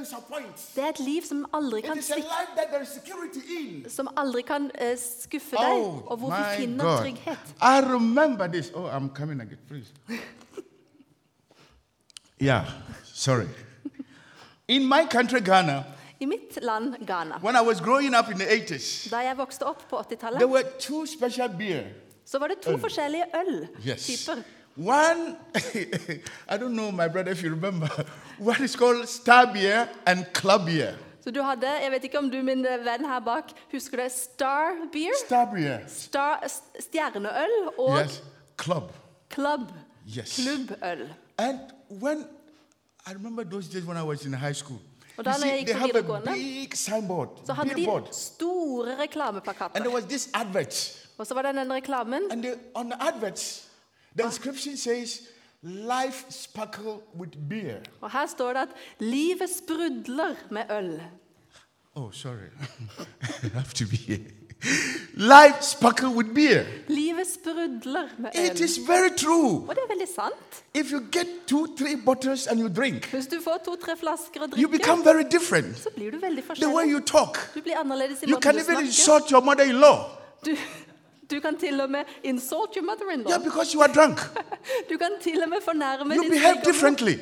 Det 0.76 0.84
er 0.84 0.90
et 0.90 1.00
liv 1.00 1.22
som 1.22 1.46
aldri 1.54 1.82
kan 1.82 2.02
svikte, 2.02 3.90
som 3.90 4.08
aldri 4.18 4.42
kan 4.42 4.72
uh, 4.82 4.98
skuffe 5.22 5.56
deg, 5.56 5.82
og 6.06 6.18
hvor 6.18 6.30
vi 6.30 6.58
finner 6.58 6.98
trygghet. 7.02 7.56
I 7.62 7.82
remember 7.94 8.48
this. 8.48 8.72
Oh, 8.76 8.90
I'm 8.96 9.10
coming 9.16 9.42
again, 9.42 9.60
please. 9.68 9.92
Yeah, 12.40 12.66
sorry. 13.04 13.48
In 14.68 14.86
my 14.86 15.06
country, 15.12 15.40
Ghana, 15.42 15.86
I 16.22 16.26
mitt 16.26 16.60
land, 16.62 16.96
Ghana, 17.08 17.40
when 17.42 17.56
I 17.56 17.62
was 17.62 17.80
growing 17.82 18.14
up 18.14 18.30
in 18.32 18.38
the 18.38 18.46
80s, 18.46 19.10
da 19.10 19.18
jeg 19.24 19.38
vokste 19.38 19.66
opp 19.66 19.88
på 19.90 20.04
there 20.10 20.18
80-tallet, 20.18 20.50
were 20.50 20.64
two 20.80 21.06
special 21.08 21.50
beer. 21.50 21.84
så 22.26 22.40
var 22.40 22.48
det 22.48 22.58
to 22.62 22.78
forskjellige 22.78 23.24
Yes. 23.88 24.10
øltyper. 24.10 24.44
One, 24.78 25.36
I 26.54 26.58
don't 26.58 26.74
know, 26.74 26.92
my 26.92 27.08
brother, 27.08 27.32
if 27.32 27.44
you 27.44 27.50
remember, 27.50 27.88
what 28.40 28.60
is 28.60 28.76
called 28.76 29.08
star 29.10 29.54
beer 29.54 29.88
and 30.06 30.26
club 30.34 30.66
beer. 30.66 30.94
Så 31.24 31.32
du 31.32 31.42
hadde, 31.42 31.68
jeg 31.84 31.92
vet 31.92 32.04
ikke 32.04 32.18
om 32.18 32.30
du, 32.32 32.38
min 32.44 32.64
venn 32.64 33.06
her 33.06 33.20
bak, 33.20 33.44
husker 33.72 33.98
det 33.98 34.12
Star 34.12 34.72
Beer, 34.94 35.12
Star 35.26 35.46
beer. 35.56 35.80
Star, 35.88 36.44
stjerneøl 36.80 37.56
og 37.78 37.98
Yes, 38.00 38.22
club. 38.58 38.92
Club. 39.34 39.72
Yes. 40.18 40.40
Klubbøl. 40.40 41.10
And 41.38 41.60
when 41.90 42.26
I 43.08 43.14
remember 43.14 43.44
those 43.44 43.68
days 43.68 43.84
when 43.86 43.98
I 43.98 44.04
was 44.04 44.26
in 44.26 44.34
high 44.34 44.56
school, 44.56 44.80
Og 45.18 45.26
da 45.26 45.32
når 45.32 45.46
jeg 45.48 45.58
gikk 45.58 45.68
they 45.68 45.74
på 45.76 45.80
have 45.80 45.90
a 45.96 46.02
videregående, 46.02 46.34
big 46.34 46.78
signboard, 46.78 47.30
Så 47.46 47.54
hadde 47.54 47.70
de 47.70 47.76
billboard, 47.76 48.08
store 48.12 48.88
and 48.90 48.98
there 48.98 49.08
reklameplakater. 49.08 49.90
was 49.94 50.04
this 50.04 50.30
advert. 50.34 51.06
Og 51.18 51.28
så 51.28 51.34
var 51.34 51.42
det 51.42 51.56
den 51.56 51.74
reklamen. 51.74 52.22
And 52.32 52.44
the, 52.44 52.54
on 52.76 52.86
the 52.92 53.02
advert, 53.02 53.66
the 54.18 54.26
inscription 54.26 54.78
says, 54.78 55.22
"Life 55.62 56.26
sparkle 56.30 56.94
with 57.20 57.32
beer." 57.50 57.80
Og 58.02 58.12
her 58.12 58.26
står 58.28 58.54
det 58.54 58.60
at 58.60 58.68
livet 59.00 59.50
sprudler 59.64 60.36
med 60.52 60.64
øl. 60.72 61.02
Oh, 61.96 62.12
sorry, 62.14 62.50
I 63.44 63.48
have 63.54 63.66
to 63.76 63.86
be 63.90 63.96
here. 63.98 64.20
Life 65.14 65.62
sparkle 65.62 66.10
with 66.10 66.34
beer. 66.34 66.66
Livet 66.88 67.28
sprudler 67.34 68.08
med 68.18 68.30
It 68.36 68.60
is 68.60 68.80
very 68.88 69.10
true. 69.18 69.66
Og 69.68 69.76
det 69.76 69.84
er 69.84 69.94
veldig 69.94 70.08
sant. 70.16 70.64
If 70.74 70.92
you 70.92 71.02
get 71.12 71.28
two, 71.48 71.68
three 71.78 71.96
bottles 72.06 72.48
and 72.48 72.60
you 72.60 72.70
drink, 72.70 73.06
Hvis 73.06 73.28
du 73.28 73.42
får 73.44 73.58
to-tre 73.66 73.98
flasker 73.98 74.42
you 74.58 74.70
become 74.70 75.04
very 75.04 75.24
different. 75.32 75.78
så 75.78 75.90
blir 75.96 76.12
du 76.12 76.18
veldig 76.18 76.44
The 76.56 76.76
way 76.76 76.92
you 76.92 77.00
talk, 77.00 77.38
Du 77.56 77.62
blir 77.62 77.78
annerledes 77.78 78.22
i 78.22 78.26
you 78.26 78.36
måten 78.36 78.42
can 78.42 78.56
du 78.56 78.72
even 78.72 78.86
insult 78.86 79.30
your 79.32 79.42
mother-in-law. 79.42 79.98
Du, 80.46 80.56
du 81.32 81.40
kan 81.40 81.58
til 81.58 81.82
og 81.82 81.90
med 81.90 82.04
insult 82.24 82.76
your 82.76 82.86
mother-in-law. 82.86 83.32
Yeah, 83.32 83.44
because 83.44 83.74
you 83.76 83.82
are 83.82 83.94
drunk. 83.94 84.20
Du 84.92 84.98
kan 84.98 85.12
til 85.22 85.44
og 85.44 85.50
med 85.50 85.58
fornærme 85.64 86.16
You 86.16 86.24
din 86.24 86.32
behave 86.32 86.58
differently. 86.66 87.16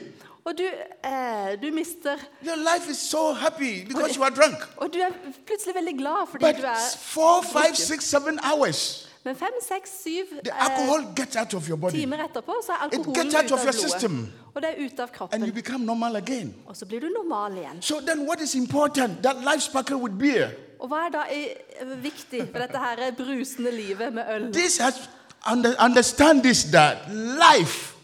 Og 0.48 0.54
du, 0.58 0.64
eh, 0.64 1.58
du 1.62 1.68
mister 1.76 2.16
Your 2.46 2.56
life 2.56 2.92
is 2.92 2.98
so 2.98 3.34
happy 3.34 3.84
because 3.88 4.16
you 4.18 4.24
are 4.24 4.32
drunk. 4.36 4.58
Og 4.78 4.94
du 4.94 5.00
er 5.00 5.10
plutselig 5.48 5.76
veldig 5.76 5.96
glad 5.98 6.28
fordi 6.32 6.46
But 6.46 6.56
du 6.62 6.62
er 6.68 6.80
four, 7.00 7.42
five, 7.42 7.76
six, 7.76 8.04
seven 8.04 8.40
hours, 8.52 9.04
Men 9.24 9.36
fem, 9.36 9.56
seks, 9.68 9.90
syv 10.04 10.26
the 10.44 10.52
eh, 10.54 10.66
alcohol 10.66 11.02
gets 11.16 11.36
out 11.36 11.54
of 11.54 11.68
your 11.70 11.78
body 11.78 12.00
timer 12.00 12.18
etterpå 12.18 12.54
så 12.66 12.72
er 12.72 12.76
alkoholen 12.84 13.14
gets 13.24 13.36
out 13.36 13.44
ute 13.44 13.54
of 13.54 13.60
av 13.60 13.66
your 13.66 13.74
blodet. 13.74 13.92
system. 13.92 14.32
Og 14.54 14.62
det 14.62 14.70
er 14.70 14.86
ute 14.86 15.02
av 15.04 15.10
and 15.10 15.20
you 15.20 15.28
kroppen. 15.28 15.54
become 15.54 15.86
normal 15.86 16.16
again. 16.16 16.56
Og 16.68 16.78
så 16.78 16.86
blir 16.86 17.00
du 17.00 17.10
normal 17.10 17.58
igjen. 17.58 17.82
So 17.82 18.00
then, 18.00 18.20
what 18.28 18.42
is 18.42 18.56
important? 18.56 19.24
That 19.24 19.36
life 19.36 19.60
sparkle 19.62 19.98
with 19.98 20.16
beer. 20.20 20.50
Og 20.80 20.88
hva 20.88 20.96
er 21.08 21.10
da 21.10 21.26
eh, 21.32 22.04
viktig 22.04 22.48
for 22.52 22.60
dette 22.60 22.78
her 22.78 23.12
brusende 23.18 23.72
livet 23.72 24.14
med 24.14 24.24
øl? 24.36 24.54
This 24.54 24.78
has 24.78 25.10
under, 25.52 25.76
understand 25.80 26.44
this 26.44 26.64
that 26.64 26.98
life 27.12 27.97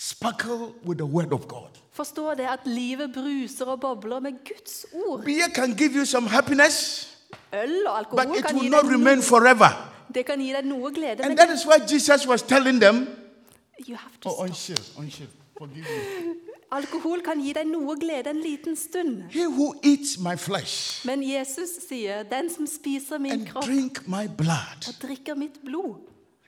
sparkle 0.00 0.72
with 0.86 0.98
the 0.98 1.06
word 1.06 1.32
of 1.32 1.46
God. 1.48 1.68
Forstå 1.92 2.34
det 2.34 2.46
at 2.48 2.60
livet 2.64 3.10
bruser 3.14 3.64
og 3.66 3.80
bobler 3.80 4.20
med 4.20 4.32
Guds 4.48 4.86
ord. 4.92 5.24
Beer 5.24 5.48
can 5.54 5.74
give 5.76 5.90
you 5.96 6.04
some 6.04 6.28
happiness, 6.28 7.06
Øl 7.54 7.86
og 7.86 8.06
but 8.10 8.20
alkohol 8.20 8.38
it 8.38 8.44
kan 8.46 8.54
will 8.56 8.64
gi 8.64 8.68
not 8.70 8.82
deg 8.84 8.92
remain 8.92 9.16
noe, 9.18 9.22
forever. 9.22 9.70
det 10.14 10.26
kan 10.26 10.40
gi 10.40 10.52
deg 10.52 10.64
noe 10.64 10.92
glede, 10.94 11.20
And 11.24 11.28
men 11.28 11.36
that 11.36 11.50
is 11.50 11.66
why 11.66 11.78
Jesus 11.92 12.26
was 12.26 12.42
telling 12.42 12.80
them, 12.80 13.06
you 13.88 13.96
have 13.96 14.12
to 14.20 14.28
Oh, 14.28 14.32
stop. 14.32 14.48
unshare, 14.48 14.84
unshare, 14.98 15.28
forgive 15.58 15.84
me. 15.84 16.34
Alkohol 16.72 17.20
kan 17.26 17.40
gi 17.42 17.52
deg 17.52 17.66
noe 17.66 17.96
glede 18.00 18.30
en 18.30 18.40
liten 18.40 18.76
stund. 18.76 19.22
He 19.30 19.44
who 19.48 19.74
eats 19.82 20.18
my 20.18 20.36
flesh 20.36 21.06
Men 21.06 21.22
Jesus 21.22 21.70
sier, 21.88 22.22
den 22.22 22.50
som 22.54 22.66
spiser 22.66 23.18
min 23.18 23.32
and 23.32 23.46
kropp 23.46 23.64
drink 23.66 24.06
my 24.08 24.26
blood, 24.38 24.88
og 24.88 24.94
drikker 25.02 25.34
mitt 25.34 25.58
blod, 25.64 25.96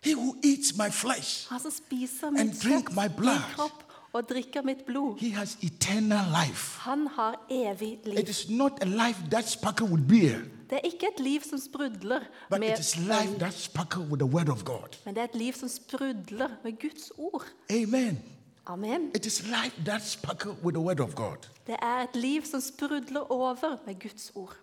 he 0.05 0.15
who 0.15 0.37
eats 0.45 0.77
my 0.77 0.91
flesh, 0.91 1.47
han 1.49 1.61
som 1.61 1.71
spiser 1.71 2.27
And 2.27 2.37
mitt 2.49 2.63
drink 2.63 2.89
kjøtt, 2.89 2.97
my 2.97 3.03
min 3.09 3.17
blood. 3.17 3.41
kropp 3.55 3.85
og 4.13 4.29
drikker 4.29 4.63
mitt 4.63 4.85
blod, 4.87 5.19
he 5.21 5.31
has 5.31 5.57
eternal 5.63 6.25
life. 6.47 6.79
han 6.81 7.07
har 7.07 7.47
evig 7.51 7.93
It 7.93 8.07
liv. 8.07 8.29
is 8.29 8.49
not 8.51 8.73
a 8.83 8.85
life 8.85 9.19
that 9.31 9.49
sparkle 9.49 9.87
with 9.87 10.09
beer, 10.09 10.39
Det 10.71 10.81
er 10.85 10.87
ikke 10.89 11.07
et 11.17 11.21
liv 11.25 11.41
som 11.51 11.59
sprudler 11.59 12.21
but 12.51 12.61
med 12.61 12.73
it 12.73 12.79
is 12.79 12.97
life 12.97 13.39
that 13.39 13.55
sparkle 13.55 14.03
with 14.03 14.19
the 14.19 14.27
word 14.37 14.49
of 14.49 14.65
God. 14.65 14.89
men 15.05 15.15
det 15.15 15.21
er 15.21 15.25
et 15.25 15.35
liv 15.35 15.53
som 15.53 15.69
sprudler 15.69 16.49
med 16.65 16.73
Guds 16.81 17.11
ord. 17.19 17.45
Amen. 17.71 18.23
Amen. 18.67 19.11
It 19.15 19.27
is 19.27 19.43
life 19.43 19.85
that 19.85 20.03
sparkle 20.07 20.51
with 20.65 20.75
the 20.75 20.81
word 20.81 21.01
of 21.01 21.15
God. 21.15 21.37
Det 21.67 21.77
er 21.83 21.97
et 22.03 22.17
liv 22.17 22.45
som 22.45 22.61
sprudler 22.61 23.33
over 23.33 23.77
med 23.87 24.01
Guds 24.01 24.33
ord. 24.35 24.57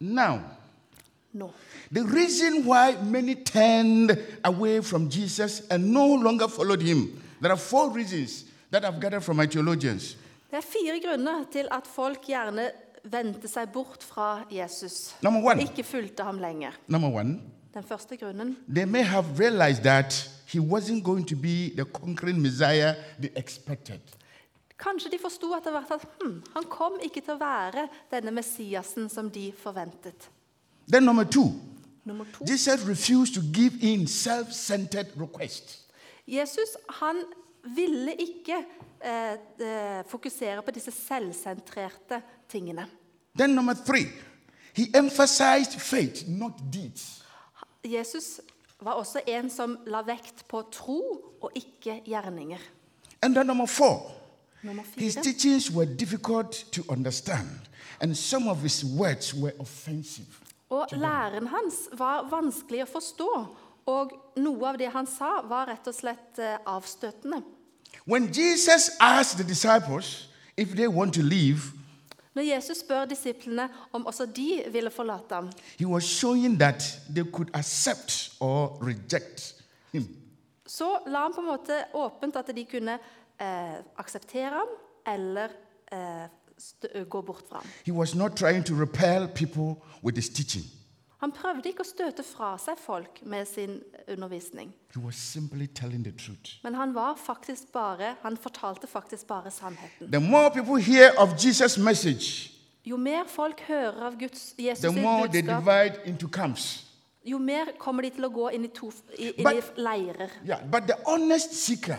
Now, 0.00 0.38
Nå. 1.36 1.50
the 1.92 2.02
reason 2.02 2.64
why 2.64 2.96
many 3.02 3.34
turned 3.34 4.16
away 4.44 4.80
from 4.82 5.08
Jesus 5.08 5.62
and 5.70 5.92
no 5.92 6.06
longer 6.16 6.48
followed 6.48 6.82
him, 6.82 7.22
there 7.40 7.52
are 7.52 7.60
four 7.60 7.90
reasons 7.90 8.44
that 8.70 8.84
I've 8.84 9.00
gathered 9.00 9.22
from 9.22 9.36
my 9.36 9.46
theologians. 9.46 10.16
Det 10.50 10.56
er 10.56 10.60
fire 10.64 11.00
grunner 11.04 11.44
til 11.52 11.68
at 11.70 11.86
folk 11.86 12.26
gjerne 12.26 12.70
vendte 13.04 13.48
seg 13.48 13.68
bort 13.72 14.02
fra 14.02 14.44
Jesus. 14.50 15.14
Number 15.22 15.42
one. 15.44 15.62
Ikke 15.62 15.84
fulgte 15.84 16.24
ham 16.24 16.38
lenger. 16.38 16.72
Number 16.88 17.08
one, 17.08 17.40
Den 17.74 17.84
første 17.84 18.16
grunnen 18.16 18.56
they 18.74 18.84
may 18.84 19.02
have 19.02 19.38
realized 19.38 19.82
that 19.82 20.30
he 20.46 20.58
wasn't 20.60 21.02
going 21.02 21.28
to 21.28 21.36
be 21.36 21.72
the 21.76 21.84
conquering 21.84 22.40
Messiah 22.42 22.94
they 23.20 23.30
expected. 23.36 24.00
Kanskje 24.78 25.10
de 25.10 25.18
forsto 25.20 25.52
etter 25.56 25.70
hvert 25.70 25.90
at 25.90 26.08
hm, 26.20 26.42
han 26.54 26.64
kom 26.70 26.96
ikke 27.04 27.20
til 27.20 27.36
å 27.36 27.40
være 27.40 27.86
denne 28.12 28.32
Messiasen 28.36 29.08
som 29.12 29.30
de 29.32 29.50
forventet. 29.56 30.28
Then, 30.92 31.02
number 31.02 31.24
two, 31.24 31.52
number 32.04 32.24
two. 32.38 32.44
Jesus 32.46 32.86
refused 32.86 33.34
to 33.34 33.40
give 33.40 33.72
in 33.82 34.06
self 34.06 34.52
centered 34.52 35.06
requests. 35.16 35.82
Jesus 36.26 36.76
han 36.88 37.16
ville 37.74 38.12
ikke 38.18 38.54
eh, 39.04 39.32
eh, 39.32 40.04
fokusere 40.08 40.62
på 40.62 40.70
disse 40.70 40.90
selvsentrerte 40.90 42.22
tingene. 42.48 42.86
Then, 43.38 43.50
number 43.50 43.74
three, 43.74 44.06
he 44.76 44.86
emphasized 44.94 45.80
faith, 45.80 46.28
not 46.28 46.52
deeds. 46.72 47.22
Jesus 47.84 48.40
var 48.80 48.92
også 48.92 49.20
en 49.26 49.50
som 49.50 49.78
la 49.86 50.02
vekt 50.06 50.44
på 50.48 50.62
tro 50.72 51.00
og 51.40 51.50
ikke 51.54 52.02
gjerninger. 52.04 52.58
And 53.22 53.34
then, 53.34 53.46
number 53.46 53.66
four, 53.66 54.12
Nummer 54.62 54.82
his 54.96 55.14
teachings 55.14 55.70
were 55.70 55.86
difficult 55.86 56.72
to 56.72 56.82
understand, 56.88 57.48
and 58.00 58.16
some 58.16 58.48
of 58.50 58.62
his 58.62 58.84
words 58.84 59.34
were 59.34 59.52
offensive. 59.60 60.45
Og 60.70 60.86
læren 60.92 61.46
hans 61.46 61.88
var 61.92 62.26
vanskelig 62.30 62.82
å 62.82 62.90
forstå, 62.90 63.30
og 63.86 64.14
noe 64.42 64.66
av 64.72 64.78
det 64.80 64.88
han 64.90 65.06
sa, 65.06 65.40
var 65.46 65.68
rett 65.70 65.86
og 65.86 65.94
slett 65.94 66.40
eh, 66.42 66.56
avstøtende. 66.66 67.42
Leave, 71.22 71.72
Når 72.34 72.42
Jesus 72.42 72.78
spør 72.82 73.04
disiplene 73.04 73.68
om 73.92 74.06
også 74.06 74.26
de 74.26 74.64
ville 74.72 74.90
forlate 74.90 75.34
ham, 75.34 75.50
he 75.78 75.86
was 75.86 76.04
showing 76.04 76.58
that 76.58 76.82
they 77.14 77.24
could 77.24 77.50
accept 77.54 78.32
or 78.40 78.78
reject 78.82 79.54
him. 79.92 80.08
så 80.66 80.98
la 81.06 81.22
han 81.22 81.34
på 81.34 81.40
en 81.40 81.46
måte 81.46 81.84
åpent 81.94 82.36
at 82.36 82.50
de 82.56 82.64
kunne 82.64 82.98
eh, 83.40 83.78
akseptere 83.96 84.50
ham 84.50 84.68
eller 85.06 85.48
eh, 85.92 86.26
gå 87.08 87.22
bort 87.22 87.42
fra 87.48 87.58
ham. 87.58 87.66
He 87.86 87.92
was 87.92 88.14
not 88.14 88.36
trying 88.36 88.64
to 88.64 88.74
repel 88.74 89.28
people 89.28 89.74
with 90.04 90.16
his 90.16 90.28
teaching. 90.28 90.64
Han 91.20 91.32
prøvde 91.32 91.68
ikke 91.68 91.80
å 91.80 91.88
støte 91.88 92.22
fra 92.22 92.58
seg 92.60 92.76
folk 92.78 93.22
med 93.24 93.46
sin 93.48 93.78
undervisning, 94.08 94.74
He 94.94 95.00
was 95.00 95.14
simply 95.16 95.66
telling 95.66 96.04
the 96.04 96.12
truth. 96.12 96.60
men 96.62 96.74
han, 96.74 96.94
var 96.94 97.14
faktisk 97.16 97.72
bare, 97.72 98.14
han 98.22 98.36
fortalte 98.36 98.86
faktisk 98.86 99.26
bare 99.26 99.50
sannheten. 99.50 100.10
The 100.12 100.20
more 100.20 100.50
people 100.50 100.82
hear 100.82 101.10
of 101.18 101.28
Jesus' 101.44 101.78
message, 101.78 102.52
Jo 102.84 102.96
mer 102.96 103.24
folk 103.26 103.60
hører 103.60 104.06
av 104.06 104.18
Guds, 104.18 104.54
Jesus 104.58 104.80
the 104.84 104.92
sitt 104.92 105.02
more 105.02 105.26
they 105.28 105.42
budskap, 105.42 105.64
divide 105.64 106.00
into 106.04 106.28
camps. 106.28 106.84
jo 107.24 107.38
mer 107.38 107.64
kommer 107.78 108.02
de 108.02 108.10
til 108.10 108.24
å 108.24 108.28
gå 108.30 108.48
inn 108.54 108.64
i, 108.64 108.68
to, 108.68 108.92
i- 109.18 109.32
inn 109.38 109.44
But- 109.44 109.56
i 109.76 109.80
leirer. 109.80 110.30
Yeah, 110.46 110.60
but 110.70 110.82
the 110.86 110.94
seeker, 111.52 111.96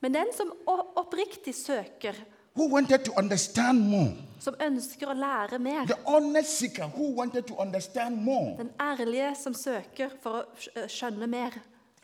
Men 0.00 0.14
den 0.14 0.26
som 0.36 0.52
oppriktig 0.96 1.54
søker, 1.54 2.14
who 2.56 2.68
wanted 2.72 3.04
to 3.04 3.12
understand 3.18 3.80
more, 3.80 4.12
som 4.40 4.54
ønsker 4.60 5.06
å 5.08 5.12
lære 5.14 5.58
mer, 5.58 5.86
the 5.86 5.96
honest 6.06 6.58
seeker 6.58 6.86
who 6.96 7.14
wanted 7.16 7.42
to 7.46 7.54
understand 7.60 8.16
more, 8.24 8.56
den 8.58 8.70
ærlige 8.80 9.34
som 9.42 9.54
søker 9.54 10.08
for 10.22 10.30
å 10.76 10.86
skjønne 10.88 11.26
mer. 11.26 11.50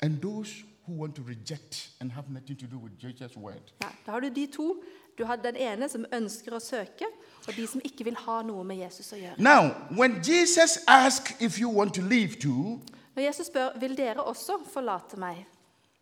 and 0.02 0.20
those 0.22 0.64
who 0.86 0.92
want 0.94 1.14
to 1.16 1.22
reject 1.22 1.88
and 2.00 2.12
have 2.12 2.28
nothing 2.30 2.56
to 2.56 2.66
do 2.66 2.78
with 2.78 2.92
Jesus' 3.02 3.36
word. 3.36 3.72
Ja, 3.82 3.88
da 4.06 4.12
har 4.12 4.20
du 4.20 4.28
de 4.30 4.46
to. 4.46 4.82
Du 5.18 5.24
har 5.24 5.36
den 5.36 5.56
ene 5.56 5.88
som 5.88 6.04
ønsker 6.12 6.52
å 6.52 6.58
søke, 6.60 7.06
og 7.48 7.56
de 7.56 7.66
som 7.66 7.80
ikke 7.84 8.04
vil 8.04 8.14
ha 8.26 8.42
noe 8.42 8.64
med 8.64 8.76
Jesus 8.76 9.12
å 9.12 9.16
gjøre. 9.16 9.38
Now, 9.38 9.70
when 9.96 10.20
Jesus 10.22 10.78
asked 10.86 11.40
if 11.40 11.58
you 11.58 11.70
want 11.70 11.94
to 11.94 12.02
leave 12.02 12.36
too, 12.38 12.80
Når 13.16 13.22
Jesus 13.22 13.46
spør 13.46 13.78
vil 13.80 13.96
dere 13.96 14.20
også 14.22 14.58
forlate 14.72 15.16
meg, 15.16 15.46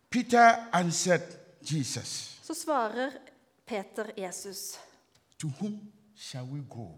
Peter 0.09 0.67
answered 0.73 1.23
Jesus, 1.63 2.35
så 2.43 2.53
svarer 2.53 3.11
Peter 3.65 4.11
Jesus, 4.17 4.79
To 5.39 5.47
whom 5.47 5.91
shall 6.15 6.45
we 6.45 6.61
go? 6.69 6.97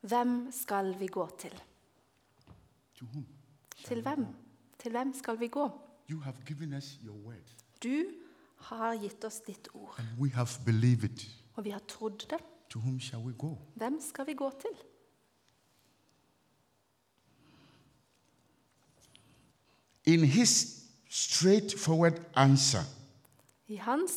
hvem 0.00 0.52
skal 0.52 1.00
vi 1.00 1.06
gå 1.06 1.28
til? 1.38 1.62
To 2.94 3.04
whom? 3.06 3.26
Til 3.84 4.02
hvem? 4.02 4.26
Til 4.78 4.90
hvem 4.90 5.14
skal 5.14 5.40
vi 5.40 5.48
gå? 5.48 5.70
You 6.10 6.20
have 6.20 6.36
given 6.46 6.72
us 6.74 6.98
your 7.04 7.16
word, 7.26 7.54
Du 7.82 8.04
har 8.56 8.96
gitt 8.96 9.24
oss 9.24 9.40
ditt 9.46 9.68
ord, 9.74 9.94
and 9.98 10.08
we 10.20 10.30
have 10.30 10.48
believed 10.64 11.04
it. 11.04 11.28
og 11.54 11.64
vi 11.64 11.70
har 11.70 11.78
trodd 11.88 12.18
det. 12.30 12.40
To 12.70 12.78
whom 12.78 13.00
shall 13.00 13.22
we 13.22 13.32
go? 13.38 13.54
Hvem 13.74 14.00
skal 14.00 14.26
vi 14.26 14.34
gå 14.34 14.50
til? 14.60 14.70
In 20.04 20.24
his 20.24 20.82
straightforward 21.08 22.20
answer, 22.34 22.82
I 23.68 23.76
hans 23.76 24.12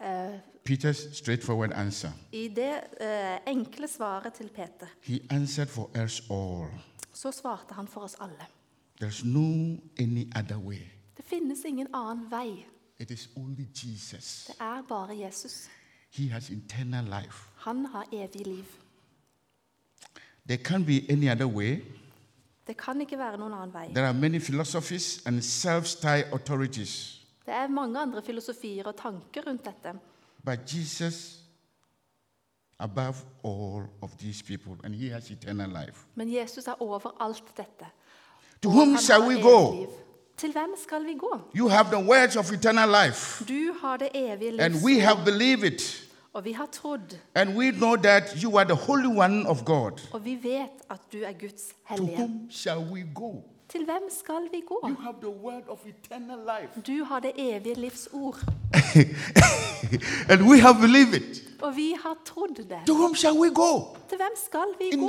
eh, 0.00 0.38
Peter's 0.64 1.16
straightforward 1.18 1.72
answer, 1.72 2.10
I 2.32 2.48
det 2.48 2.80
uh, 3.00 3.52
enkle 3.52 3.88
svaret 3.88 4.32
til 4.34 4.48
Peter, 4.48 4.86
he 5.02 5.20
answered 5.30 5.68
for 5.68 5.90
us 6.04 6.22
all. 6.30 6.68
så 7.14 7.32
svarte 7.32 7.74
han 7.74 7.88
for 7.88 8.00
oss 8.00 8.16
alle. 8.20 8.46
There's 9.02 9.24
no 9.24 9.76
any 9.98 10.28
other 10.36 10.58
way. 10.58 10.82
Det 11.16 11.24
finnes 11.24 11.58
ingen 11.66 11.86
annen 11.94 12.30
vei. 12.30 12.66
It 12.98 13.10
is 13.10 13.28
only 13.36 13.64
Jesus. 13.74 14.44
Det 14.46 14.54
er 14.60 14.82
bare 14.88 15.16
Jesus. 15.26 15.68
He 16.10 16.28
has 16.28 16.50
eternal 16.50 17.04
life. 17.04 17.48
Han 17.56 17.86
har 17.86 18.06
evig 18.12 18.46
liv. 18.46 18.64
There 20.48 20.58
can't 20.68 20.84
be 20.86 21.10
any 21.12 21.30
other 21.30 21.46
way. 21.46 21.82
Det 22.66 22.76
kan 22.76 23.00
ikke 23.00 23.18
være 23.18 23.38
noen 23.38 23.52
annen 23.52 23.72
vei. 23.74 23.88
There 23.94 24.06
are 24.06 24.14
many 24.14 24.40
philosophies 24.40 25.22
and 25.26 25.42
self-styled 25.42 26.32
authorities, 26.32 27.19
Det 27.46 27.54
er 27.54 27.68
mange 27.68 27.98
andre 28.00 28.22
filosofier 28.22 28.84
og 28.84 28.96
tanker 28.96 29.42
rundt 29.46 29.64
dette. 29.64 29.98
but 30.44 30.58
Jesus 30.74 31.36
above 32.78 33.16
all 33.44 33.82
of 34.02 34.10
these 34.18 34.42
people, 34.44 34.72
and 34.84 34.94
he 34.94 35.08
has 35.10 35.30
eternal 35.30 35.68
life. 35.68 36.06
Men 36.14 36.34
Jesus 36.34 36.66
er 36.66 36.82
over 36.82 37.16
alt 37.20 37.42
dette. 37.56 37.86
To 38.62 38.68
Og 38.68 38.74
whom 38.74 38.96
shall 38.96 39.20
we 39.22 39.42
go? 39.42 39.80
liv. 39.80 39.88
Til 40.36 40.52
hvem 40.52 40.74
skal 40.84 41.04
vi 41.06 41.14
gå? 41.18 41.40
You 41.56 41.68
have 41.68 41.88
the 41.90 42.08
words 42.10 42.36
of 42.36 42.52
eternal 42.52 42.88
life, 43.04 43.44
Du 43.48 43.72
har 43.80 43.96
det 43.96 44.08
evige 44.14 44.62
and 44.62 44.74
we 44.84 45.00
have 45.00 45.24
believed 45.24 45.72
it, 45.72 46.08
og 46.32 46.44
vi 46.44 46.52
har 46.52 46.66
trodd, 46.72 47.18
and 47.34 47.56
we 47.58 47.70
know 47.70 47.96
that 47.96 48.30
you 48.42 48.58
are 48.58 48.64
the 48.64 48.74
Holy 48.86 49.06
One 49.18 49.48
of 49.48 49.64
God. 49.64 50.08
og 50.12 50.24
vi 50.24 50.38
vet 50.42 50.70
at 50.90 51.00
du 51.12 51.18
er 51.18 51.32
Guds 51.32 51.62
To 51.96 52.04
whom 52.04 52.50
shall 52.50 52.78
we 52.92 53.06
go? 53.14 53.32
Til 53.70 53.84
hvem 53.84 54.02
skal 54.10 54.48
vi 54.52 54.60
gå? 54.66 54.78
Du 56.86 57.04
har 57.04 57.20
det 57.20 57.32
evige 57.36 57.74
livs 57.74 58.08
ord, 58.12 58.38
og 61.62 61.76
vi 61.76 61.94
har 62.02 62.16
trodd 62.24 62.56
det. 62.56 62.78
Til 64.08 64.16
hvem 64.18 64.32
skal 64.36 64.68
vi 64.78 64.90
gå? 64.96 65.04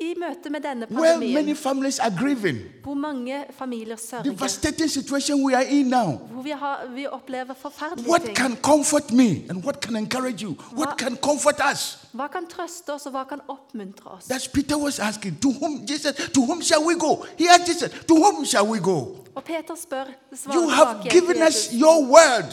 I 0.00 0.14
møte 0.18 0.50
med 0.50 0.60
denne 0.60 0.86
where 0.90 1.16
many 1.18 1.34
pandemien, 1.34 1.56
families 1.56 1.98
are 1.98 2.10
grieving, 2.20 2.58
hvor 2.82 2.94
mange 2.94 3.44
familier 3.58 3.96
sørger, 3.96 4.22
devastating 4.22 4.90
situation 4.90 5.44
we 5.44 5.54
are 5.56 5.64
in 5.64 5.86
now. 5.86 6.10
hvor 6.32 6.42
vi, 6.42 6.50
har, 6.50 6.86
vi 6.94 7.06
opplever 7.06 7.54
forferdelige 7.54 8.08
What 8.10 8.22
ting. 8.22 8.36
can 8.36 8.56
comfort 8.62 9.12
me 9.12 9.28
and 9.50 9.64
what 9.64 9.80
can 9.84 9.96
encourage 9.96 10.42
you? 10.44 10.54
What 10.72 10.88
Hva- 10.88 10.96
can 10.96 11.16
comfort 11.16 11.60
us? 11.72 11.98
Hva 12.12 12.26
kan 12.26 12.46
trøste 12.46 12.92
oss, 12.94 13.06
og 13.06 13.10
hva 13.12 13.24
kan 13.24 13.40
oppmuntre 13.48 14.10
oss? 14.10 14.24
That's 14.24 14.48
Peter 14.52 14.76
was 14.78 14.98
asking. 14.98 15.38
To 15.42 15.50
whom 15.50 15.86
Jesus? 15.90 16.12
To 16.34 16.40
whom 16.44 16.62
shall 16.62 16.84
we 16.86 16.94
go? 16.98 17.24
He 17.38 17.46
asked 17.48 17.68
Jesus. 17.68 17.90
To 18.08 18.14
whom 18.14 18.44
shall 18.44 18.66
we 18.68 18.78
go? 18.80 18.98
Og 19.34 19.44
Peter 19.44 19.74
spør, 19.82 20.04
svarer 20.34 20.54
You 20.56 20.68
have 20.68 20.86
tilbake 20.88 21.08
igjen 21.08 21.10
til 21.10 21.20
given 21.20 21.42
us 21.48 21.54
Jesus, 21.56 21.80
your 21.80 21.98
word. 22.14 22.50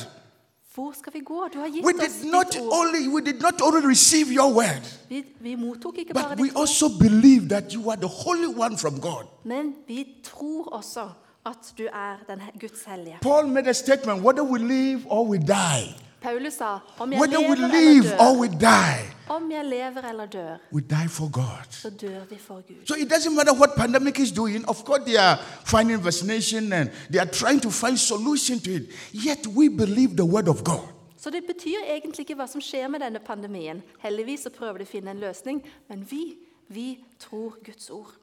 Hvor 0.76 0.92
skal 1.00 1.14
vi 1.14 1.20
gå? 1.20 1.48
Du 1.54 1.60
har 1.60 1.68
gitt 1.68 1.86
We 1.86 1.94
oss 1.94 2.14
did 2.22 2.32
not 2.32 2.46
ditt 2.52 2.62
ord. 2.62 2.74
only 2.80 3.08
we 3.08 3.22
did 3.22 3.42
not 3.42 3.62
only 3.62 3.88
receive 3.88 4.28
your 4.36 4.54
word, 4.56 4.84
Vi, 5.10 5.24
vi 5.40 5.56
mottok 5.56 5.98
ikke 5.98 6.14
bare 6.14 6.30
but 6.30 6.40
we 6.40 6.48
ditt 6.48 6.56
ord, 6.56 6.62
also 6.62 6.86
believe 7.00 7.50
that 7.50 7.74
you 7.74 7.90
are 7.90 7.98
the 8.00 8.08
Holy 8.08 8.48
One 8.58 8.78
from 8.78 9.00
God. 9.02 9.26
men 9.44 9.74
vi 9.88 10.08
tror 10.24 10.64
også 10.70 11.10
at 11.46 11.74
du 11.78 11.84
er 11.84 12.16
den 12.30 12.40
he- 12.42 12.60
Guds 12.60 12.84
hellige. 12.88 13.18
Paul 13.22 13.48
made 13.48 13.68
a 13.70 13.74
statement: 13.74 14.24
whether 14.24 14.44
we 14.44 14.60
live 14.60 15.02
or 15.10 15.28
we 15.28 15.38
die, 15.38 15.96
Paulus 16.22 16.54
sa, 16.54 16.80
om 17.00 17.12
jeg 17.14 17.20
whether 17.20 17.40
we 17.40 17.56
lever 17.56 17.68
live 17.68 18.06
eller 18.06 18.20
or 18.20 18.34
dør, 18.34 18.40
we 18.42 18.48
die, 18.48 19.02
om 19.30 19.52
jeg 19.52 19.66
lever 19.66 20.10
eller 20.10 20.26
dør, 20.26 20.58
we 20.72 20.82
die 20.82 21.10
for 21.10 21.32
God. 21.32 21.66
så 21.70 21.90
dør 21.90 22.26
vi 22.30 22.38
for 22.38 22.56
Gud. 22.68 22.86
So 22.86 22.96
it 22.96 23.12
doesn't 23.12 23.36
matter 23.36 23.54
what 23.54 23.70
pandemic 23.78 24.20
is 24.20 24.32
doing. 24.32 24.70
Of 24.70 24.84
course, 24.84 25.04
they 25.06 25.16
are 25.16 25.38
finding 25.66 26.04
vaccination 26.04 26.74
and 26.74 26.90
they 27.10 27.20
are 27.20 27.32
trying 27.32 27.62
to 27.62 27.72
find 27.72 27.98
solution 27.98 28.60
to 28.60 28.72
it. 28.72 28.84
Yet 29.14 29.48
we 29.48 29.70
believe 29.70 30.16
the 30.16 30.26
word 30.26 30.48
of 30.48 30.64
God. 30.64 30.88
Så 31.18 31.30
det 31.30 31.44
betyr 31.48 31.78
egentlig 31.88 32.20
ikke 32.20 32.36
hva 32.36 32.48
som 32.48 32.62
skjer 32.62 32.88
med 32.88 33.00
denne 33.00 33.20
pandemien. 33.20 33.82
Heldigvis 34.00 34.40
så 34.40 34.50
prøver 34.50 34.78
de 34.78 34.84
å 34.84 34.92
finne 34.92 35.12
en 35.12 35.20
løsning, 35.20 35.62
men 35.90 36.06
vi, 36.12 36.36
vi 36.68 36.98
tror 37.20 37.58
Guds 37.66 37.90
ord. 37.90 38.14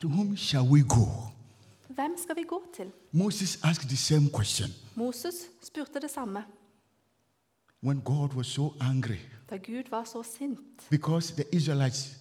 To 0.00 0.08
whom 0.08 0.36
shall 0.36 0.66
we 0.66 0.82
go? 0.82 1.06
Hvem 1.88 2.16
skal 2.22 2.36
vi 2.36 2.42
gå 2.42 2.62
til? 2.76 2.90
Moses 3.12 3.58
asked 3.62 3.88
the 3.88 3.96
same 3.96 4.30
question 4.30 4.70
Moses 4.94 5.34
spurte 5.62 6.00
det 6.00 6.10
samme 6.10 6.44
when 7.84 8.00
God 8.04 8.34
was 8.34 8.46
so 8.46 8.74
angry 8.80 9.18
da 9.50 9.56
Gud 9.56 9.90
var 9.90 10.04
så 10.04 10.22
sint 10.38 10.58
because 10.90 11.34
the 11.34 11.44
Israelites 11.52 12.16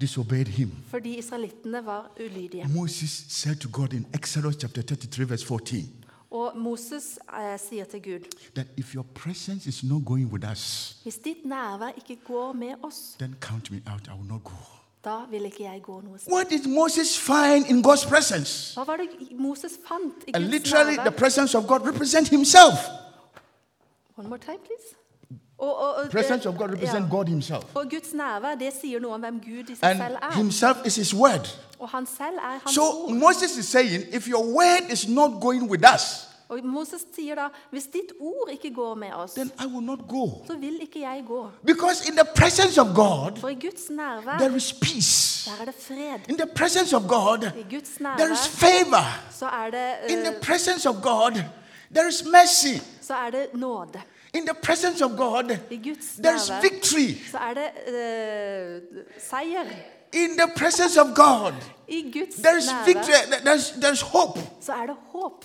disobeyed 0.00 0.46
him. 0.48 0.70
fordi 0.88 1.18
israelittene 1.18 1.84
var 1.84 2.10
ulydige. 2.20 2.66
Moses 2.74 3.10
said 3.28 3.56
to 3.56 3.68
God 3.72 3.92
in 3.92 4.06
Exodus 4.14 4.56
chapter 4.60 4.82
33, 4.82 5.24
verse 5.28 5.44
14, 5.46 5.82
Og 6.30 6.52
Moses 6.56 7.18
eh, 7.40 7.58
sier 7.58 7.84
til 7.84 8.02
Gud 8.02 8.20
that 8.54 8.66
if 8.76 8.94
your 8.94 9.02
presence 9.14 9.68
is 9.68 9.84
not 9.84 10.04
going 10.04 10.32
with 10.32 10.50
us, 10.52 10.96
hvis 11.02 11.18
ditt 11.18 11.44
nærvær 11.44 11.88
ikke 11.96 12.16
går 12.24 12.52
med 12.52 12.74
oss, 12.82 12.96
then 13.18 13.34
count 13.40 13.70
me 13.70 13.82
out. 13.86 14.06
I 14.08 14.10
will 14.20 14.28
not 14.28 14.44
go. 14.44 14.52
da 15.04 15.16
vil 15.30 15.44
ikke 15.44 15.62
jeg 15.64 15.80
gå 15.82 16.00
noe 16.00 16.18
sted. 16.18 16.32
What 16.32 16.50
did 16.50 16.66
Moses 16.68 17.18
find 17.18 17.66
in 17.68 17.82
God's 17.86 18.08
presence? 18.08 18.74
Hva 18.74 18.84
var 18.86 18.96
det 18.96 19.08
Moses 19.38 19.72
fant 19.88 20.14
i 20.28 20.30
And 20.34 20.44
Guds 20.44 20.52
literally, 20.54 20.94
the 20.96 21.04
nærvær? 21.04 21.18
presence 21.18 21.58
of 21.58 21.66
God 21.66 21.80
represents 21.88 22.30
himself. 22.30 22.76
One 24.16 24.28
more 24.28 24.38
time, 24.38 24.58
please. 24.64 24.99
Og, 25.60 25.76
og, 25.96 26.10
Presence 26.10 26.48
of 26.48 26.54
God 26.56 26.68
represents 26.68 27.10
ja. 27.12 27.16
God 27.16 27.24
himself. 27.26 27.64
Og 27.74 27.84
Guds 27.90 28.12
nærvær 28.14 28.54
det 28.54 28.72
sier 28.80 29.00
noe 29.00 29.14
om 29.14 29.20
hvem 29.20 29.40
Gud 29.40 29.68
i 29.70 29.74
seg 29.76 29.84
And 29.90 29.98
selv 29.98 30.16
er. 30.22 30.32
himself 30.36 30.76
is 30.86 30.96
his 30.96 31.14
word. 31.14 31.48
Og 31.78 31.88
han 31.88 32.06
selv 32.06 32.36
er 32.36 32.58
hans 32.62 32.74
So 32.74 32.82
ord. 32.82 33.12
Moses 33.14 33.56
is 33.56 33.66
saying, 33.66 34.04
if 34.14 34.28
your 34.28 34.44
word 34.44 34.90
is 34.92 35.08
not 35.08 35.30
going 35.40 35.70
with 35.70 35.84
us, 35.94 36.26
Og 36.50 36.58
Moses 36.64 37.04
sier 37.14 37.34
da 37.38 37.44
hvis 37.70 37.84
ditt 37.92 38.12
ord 38.20 38.48
ikke 38.52 38.74
går 38.74 38.94
med 38.94 39.12
oss, 39.14 39.32
then 39.34 39.50
I 39.62 39.66
will 39.66 39.86
not 39.86 39.98
go. 40.08 40.26
så 40.46 40.56
vil 40.58 40.78
ikke 40.82 41.00
jeg 41.00 41.24
gå. 41.28 41.48
Because 41.66 42.08
in 42.08 42.16
the 42.16 42.26
presence 42.34 42.80
of 42.80 42.86
God, 42.94 43.36
For 43.38 43.48
i 43.48 43.54
Guds 43.54 43.90
nærvær 43.90 44.38
there 44.38 44.56
is 44.56 44.72
peace. 44.72 45.50
der 45.50 45.60
er 45.60 45.64
det 45.64 45.74
fred. 45.74 46.18
In 46.28 46.36
the 46.38 46.46
presence 46.54 46.96
of 46.96 47.02
God, 47.08 47.38
I 47.56 47.74
Guds 47.74 47.90
there 48.18 48.32
is 48.32 48.48
favor. 48.48 49.04
så 49.30 49.46
er 49.46 49.70
det, 49.70 50.12
In 50.12 50.18
the 50.18 50.34
eh, 50.36 50.40
presence 50.42 50.88
of 50.88 50.94
God, 51.02 51.32
there 51.94 52.08
is 52.08 52.24
mercy. 52.24 52.82
så 53.00 53.14
er 53.14 53.30
det 53.30 53.46
nåde. 53.54 54.00
In 54.34 54.44
the 54.46 54.54
presence 54.62 55.04
of 55.04 55.10
God, 55.16 55.50
I 55.70 55.76
Guds 55.76 56.06
there 56.22 56.36
is 56.36 56.48
nærvær 56.48 56.60
victory. 56.62 57.14
så 57.30 57.38
er 57.38 57.54
det 57.54 57.68
uh, 57.86 58.98
seier. 59.18 59.64
In 60.12 60.30
the 60.38 60.50
presence 60.56 61.00
of 61.00 61.06
God, 61.14 61.52
I 61.88 62.02
Guds 62.12 62.34
there 62.36 62.58
is 62.58 62.66
nærvær 62.66 62.84
victory. 62.86 63.12
There's, 63.46 63.72
there's 63.84 64.02
hope. 64.02 64.40
så 64.60 64.72
er 64.72 64.86
det 64.86 64.96
håp. 65.12 65.44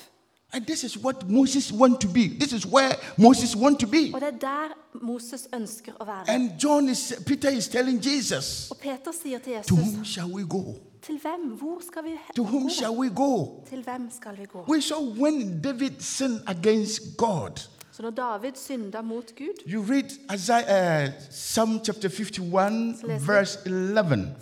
And 0.54 0.66
this 0.66 0.84
is 0.84 0.98
what 0.98 1.30
Moses 1.30 1.74
want 1.74 2.00
to 2.02 2.08
be. 2.08 2.30
This 2.40 2.54
is 2.54 2.66
where 2.66 2.96
Moses 3.18 3.56
want 3.56 3.80
to 3.80 3.88
be. 3.88 4.12
Og 4.14 4.22
det 4.22 4.28
er 4.28 4.38
der 4.42 4.68
Moses 5.02 5.48
ønsker 5.54 5.92
å 6.00 6.06
være. 6.06 6.30
And 6.30 6.52
John 6.64 6.90
is 6.90 7.14
Peter 7.26 7.50
is 7.50 7.68
telling 7.68 8.06
Jesus, 8.06 8.72
Og 8.72 8.78
Peter 8.78 9.12
sier 9.24 9.40
til 9.40 9.64
To 9.68 9.76
whom 9.76 10.06
shall 10.06 10.28
we 10.34 10.48
go? 10.50 10.64
til 11.02 11.20
hvem? 11.22 11.58
Hvor 11.58 11.82
skal 11.88 12.04
vi 12.04 12.10
To 12.36 12.44
whom 12.44 12.64
gå? 12.64 12.70
shall 12.70 12.92
we 12.92 13.10
go? 13.10 13.64
Til 13.70 13.84
hvem 13.84 14.10
skal 14.18 14.38
vi 14.38 14.46
gå? 14.46 14.66
We 14.70 14.82
saw 14.82 15.00
when 15.22 15.62
David 15.62 15.92
sinned 16.00 16.40
against 16.48 17.02
God. 17.18 17.60
Så 17.96 18.02
når 18.02 18.10
David 18.10 18.52
synda 18.56 19.02
mot 19.02 19.36
Gud, 19.38 19.72
You 19.74 19.82
read 19.82 20.36
Isaiah, 20.36 21.08
uh, 21.08 21.14
Psalm 21.30 21.80
chapter 21.86 22.10
51, 22.10 22.96
leser 23.04 23.26
verse 23.26 23.60
11. 23.66 24.36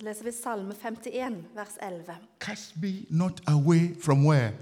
leser 0.00 0.24
vi 0.24 0.30
Salme 0.42 0.74
51, 0.82 1.34
vers 1.54 1.76
11. 1.82 2.16
Cast 2.40 2.72
me 2.82 2.92
not 3.10 3.40
away 3.46 3.94
from 4.02 4.26
where? 4.26 4.52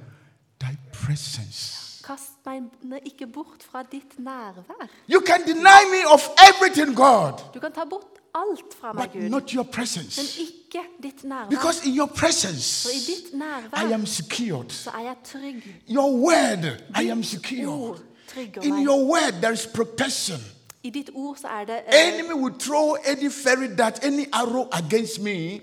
Thy 0.60 0.76
presence. 0.92 2.02
Kast 2.06 2.46
meg 2.82 3.00
ikke 3.06 3.26
bort 3.26 3.62
fra 3.70 3.82
ditt 3.92 4.18
nærvær. 4.18 4.88
You 5.08 5.20
can 5.26 5.40
deny 5.46 5.82
me 5.94 6.02
of 6.12 6.20
everything, 6.50 6.96
God, 6.96 7.32
Du 7.54 7.60
kan 7.60 7.72
ta 7.72 7.84
bort 7.90 8.18
alt 8.34 8.74
fra 8.80 8.92
meg, 8.92 9.10
Gud, 9.12 9.28
not 9.28 9.50
your 9.50 9.64
men 9.64 9.72
presence. 9.72 10.40
ikke 10.40 10.80
ditt 11.02 11.24
nærvær. 11.24 11.48
Because 11.50 11.86
in 11.88 11.96
your 11.98 12.08
For 12.08 12.14
i 12.14 12.18
presence, 12.18 12.88
nærvær 13.36 13.88
I 13.88 13.92
am 13.92 14.06
secured. 14.06 14.70
så 14.70 14.90
er 14.90 15.00
jeg 15.00 15.16
trygg. 15.24 15.62
Your 15.90 16.10
word, 16.16 16.64
I 17.02 17.08
am 17.08 17.18
Ord 17.18 17.24
secured. 17.24 18.11
Trygger 18.34 18.62
In 18.62 18.74
meg. 18.74 18.84
your 18.84 19.04
word, 19.06 19.32
there 19.40 19.52
is 19.52 19.66
protection. 19.66 20.40
I 20.84 20.90
ditt 20.90 21.10
ord 21.14 21.36
så 21.38 21.46
er 21.48 21.64
det 21.64 21.76
eh, 21.86 22.08
Enemy 22.08 22.34
will 22.42 22.54
throw 22.58 22.94
any 23.06 23.30
fairy 23.30 23.68
dart, 23.78 24.04
any 24.04 24.24
arrow 24.32 24.68
against 24.72 25.20
me, 25.20 25.60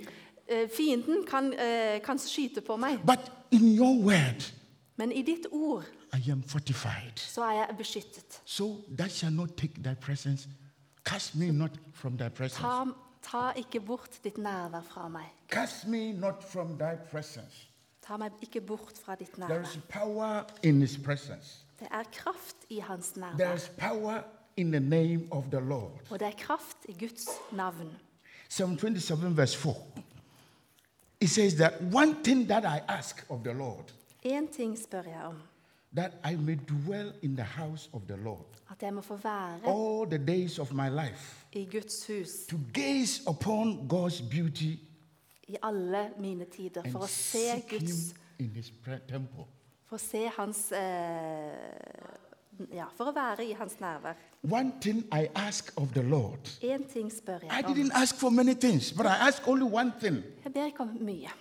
eh, 0.48 0.70
Fienden 0.78 1.26
kan, 1.28 1.54
eh, 1.54 2.00
kan 2.02 2.18
skyte 2.20 2.62
på 2.62 2.76
meg, 2.78 3.00
but 3.06 3.20
in 3.52 3.76
your 3.76 4.04
word, 4.06 4.54
men 4.98 5.12
i 5.12 5.22
ditt 5.22 5.46
ord 5.52 5.84
I 6.14 6.32
am 6.32 6.44
fortified. 6.48 7.20
så 7.20 7.42
er 7.44 7.52
jeg 7.52 7.76
beskyttet. 7.78 8.42
So 8.46 8.78
that 8.98 9.12
shall 9.12 9.32
not 9.34 9.50
take 9.58 9.74
thy 9.84 9.94
presence. 9.94 10.48
Cast 11.06 11.36
me 11.36 11.52
not 11.52 11.72
from 11.94 12.18
thy 12.18 12.30
presence. 12.30 12.62
Ta, 12.62 12.86
ta 13.24 13.52
ikke 13.56 13.80
bort 13.80 14.10
ditt 14.24 14.38
nærvær 14.38 14.82
fra 14.90 15.08
meg. 15.08 15.26
Cast 15.52 15.88
me 15.88 16.12
not 16.12 16.44
from 16.52 16.78
thy 16.78 16.96
presence. 17.12 17.68
Ta 18.08 18.18
meg 18.18 18.32
ikke 18.42 18.62
bort 18.62 18.94
fra 19.06 19.16
ditt 19.16 19.36
There 19.36 19.48
nærvær. 19.50 19.64
is 19.76 19.80
power 19.90 20.44
in 20.64 20.82
his 20.82 20.98
presence. 21.04 21.66
Det 21.80 21.88
er 21.92 22.04
kraft 22.12 22.56
i 22.70 22.80
hans 22.80 23.14
There 23.38 23.56
is 23.56 23.72
power 23.78 24.22
in 24.58 24.72
the 24.72 24.80
name 24.80 25.28
of 25.32 25.44
the 25.52 25.60
Lord. 25.60 25.92
Og 26.10 26.20
det 26.20 26.28
er 26.28 26.32
kraft 26.38 26.78
i 26.86 26.96
Guds 27.00 27.28
navn. 27.52 27.92
Psalm 28.50 28.78
27, 28.78 29.38
verse 29.38 29.58
4. 29.58 29.76
It 31.22 31.30
says 31.30 31.54
that 31.54 31.74
one 31.94 32.16
thing 32.24 32.48
that 32.48 32.64
I 32.64 32.82
ask 32.88 33.26
of 33.30 33.44
the 33.44 33.54
Lord, 33.54 33.94
Én 34.26 34.56
ting 34.56 34.78
spør 34.78 35.04
jeg 35.04 35.22
om. 35.24 35.42
that 35.96 36.12
I 36.32 36.36
may 36.36 36.56
dwell 36.68 37.14
in 37.22 37.36
the 37.36 37.44
house 37.44 37.90
of 37.94 38.02
the 38.08 38.18
Lord 38.18 38.46
At 38.70 38.84
jeg 38.84 38.94
må 38.94 39.02
få 39.02 39.16
være 39.16 39.60
all 39.66 40.10
the 40.10 40.26
days 40.28 40.60
of 40.60 40.72
my 40.72 40.90
life, 40.90 41.46
i 41.54 41.66
Guds 41.72 42.08
hus 42.08 42.30
to 42.50 42.58
gaze 42.74 43.22
upon 43.28 43.90
God's 43.90 44.30
beauty 44.30 44.80
i 45.48 45.56
alle 45.64 46.10
mine 46.20 46.46
tider. 46.46 46.84
For 46.92 47.00
å 47.00 47.08
se 47.08 47.64
Guds 47.70 48.14
in 48.40 48.50
his 48.50 48.72
temple. 49.08 49.46
For 49.90 49.98
å 49.98 50.00
se 50.00 50.28
hans 50.38 50.72
eh, 50.72 52.18
Ja, 52.76 52.90
for 52.98 53.08
å 53.08 53.14
være 53.16 53.46
i 53.48 53.54
hans 53.56 53.78
nærvær. 53.80 54.18
One 54.52 54.74
thing 54.84 55.06
I 55.16 55.30
ask 55.36 55.72
of 55.80 55.94
the 55.94 56.04
Lord. 56.04 56.50
En 56.62 56.84
ting 56.92 57.08
spør 57.12 57.40
I 57.44 57.48
jeg 57.56 57.66
om. 57.66 57.74
didn't 57.76 57.96
ask 57.96 58.16
for 58.20 58.30
many 58.30 58.54
things, 58.54 58.92
but 58.92 59.06
I 59.06 59.16
ask 59.30 59.48
only 59.48 59.64
one 59.66 59.94
thing 60.00 60.24
Jeg 60.44 60.54
ber 60.54 60.66
ikke 60.66 60.80
om 60.84 60.98
mye. 61.02 61.32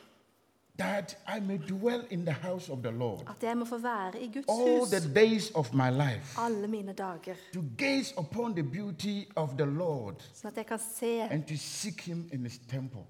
that 0.79 1.17
I 1.27 1.41
may 1.41 1.59
dwell 1.59 2.05
in 2.11 2.25
the 2.25 2.33
house 2.33 2.69
of 2.73 2.83
the 2.83 2.91
Lord 2.91 3.23
At 3.29 3.43
jeg 3.43 3.57
må 3.59 3.65
få 3.65 3.79
være 3.79 4.21
i 4.23 4.31
Guds 4.35 4.47
all 4.49 4.81
hus 4.81 4.91
the 4.91 5.15
days 5.15 5.51
of 5.55 5.73
my 5.75 5.91
life, 5.91 6.39
alle 6.39 6.69
mine 6.69 6.93
dager. 6.93 7.35
to 7.53 7.63
gaze 7.79 8.15
upon 8.19 8.55
the 8.55 8.63
beauty 8.63 9.27
of 9.37 9.57
the 9.59 9.67
Lord 9.67 10.23
Sånn 10.35 10.49
at 10.53 10.57
jeg 10.57 10.67
kan 10.67 10.79
se 10.79 11.21
and 11.21 11.43
to 11.49 11.57
seek 11.57 12.01
him 12.01 12.29
in 12.33 12.45
his 12.45 12.59
temple. 12.71 13.03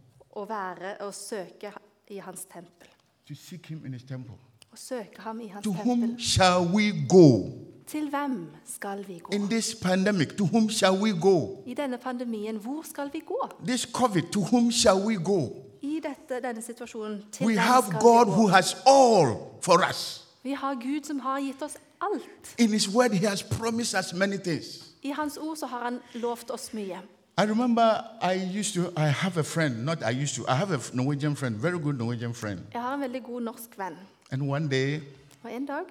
være 0.49 0.97
og 1.01 1.15
søke 1.15 1.73
i 2.09 2.17
hans 2.19 2.45
tempel. 2.53 2.89
To 3.29 3.35
seek 3.35 3.67
him 3.67 3.85
in 3.85 3.93
his 3.93 4.03
temple. 4.05 4.35
Og 4.79 4.83
søke 4.89 5.21
ham 5.21 5.41
i 5.41 5.47
hans 5.47 5.65
To 5.65 5.71
whom 5.73 6.01
tempel. 6.01 6.25
shall 6.25 6.61
we 6.75 7.07
go 7.09 7.51
Til 7.87 8.09
hvem 8.11 8.51
skal 8.65 9.05
vi 9.09 9.19
gå? 9.19 9.31
in 9.33 9.49
this 9.49 9.75
pandemic? 9.83 10.29
To 10.39 10.45
whom 10.45 10.71
shall 10.71 10.93
we 11.03 11.21
go? 11.21 11.63
I 11.67 11.75
denne 11.75 11.99
pandemien, 11.99 12.57
hvor 12.57 12.83
skal 12.91 13.11
vi 13.13 13.21
gå? 13.27 13.49
This 13.67 13.81
COVID, 13.93 14.23
to 14.33 14.41
whom 14.41 14.71
shall 14.73 14.97
we 15.07 15.15
go? 15.25 15.49
I 15.83 16.01
dette, 16.03 16.47
denne 16.49 16.63
situasjonen, 16.63 17.23
til 17.33 17.47
We 17.47 17.53
hvem 17.53 17.59
have 17.59 17.85
skal 17.87 18.01
God 18.01 18.27
vi 18.27 18.31
who 18.33 18.43
gå? 18.43 18.49
has 18.49 18.77
all 18.87 19.27
for 19.63 19.81
us. 19.91 20.25
Vi 20.43 20.53
har 20.53 20.75
Gud 20.75 21.05
som 21.05 21.21
har 21.21 21.41
gitt 21.41 21.63
oss 21.63 21.77
alt. 22.01 22.55
In 22.59 22.69
his 22.69 22.89
word, 22.95 23.11
he 23.11 23.27
has 23.27 23.43
promised 23.43 23.99
us 23.99 24.13
many 24.15 24.37
things. 24.37 24.67
I 25.03 25.11
hans 25.11 25.37
ord 25.37 25.57
så 25.57 25.67
har 25.67 25.85
han 25.85 25.99
lovt 26.15 26.51
oss 26.51 26.75
mye. 26.75 26.99
I 27.39 27.43
remember 27.51 27.83
I 28.23 28.59
used 28.59 28.75
to, 28.75 28.81
I 29.01 29.07
have 29.07 29.41
a 29.41 29.45
friend, 29.45 29.85
not 29.85 29.99
I 30.03 30.23
used 30.23 30.35
to, 30.37 30.43
I 30.53 30.55
have 30.55 30.75
a 30.75 30.79
Norwegian 30.93 31.37
friend, 31.37 31.57
very 31.57 31.79
good 31.83 31.95
Norwegian 31.95 32.35
friend. 32.35 32.61
Jeg 32.75 32.83
har 32.83 32.95
en 32.95 33.01
veldig 33.01 33.23
god 33.23 33.41
norsk 33.43 33.79
venn. 33.79 33.97
And 34.31 34.43
one 34.51 34.69
day 34.71 35.01
Og 35.43 35.53
en 35.53 35.67
dag 35.67 35.85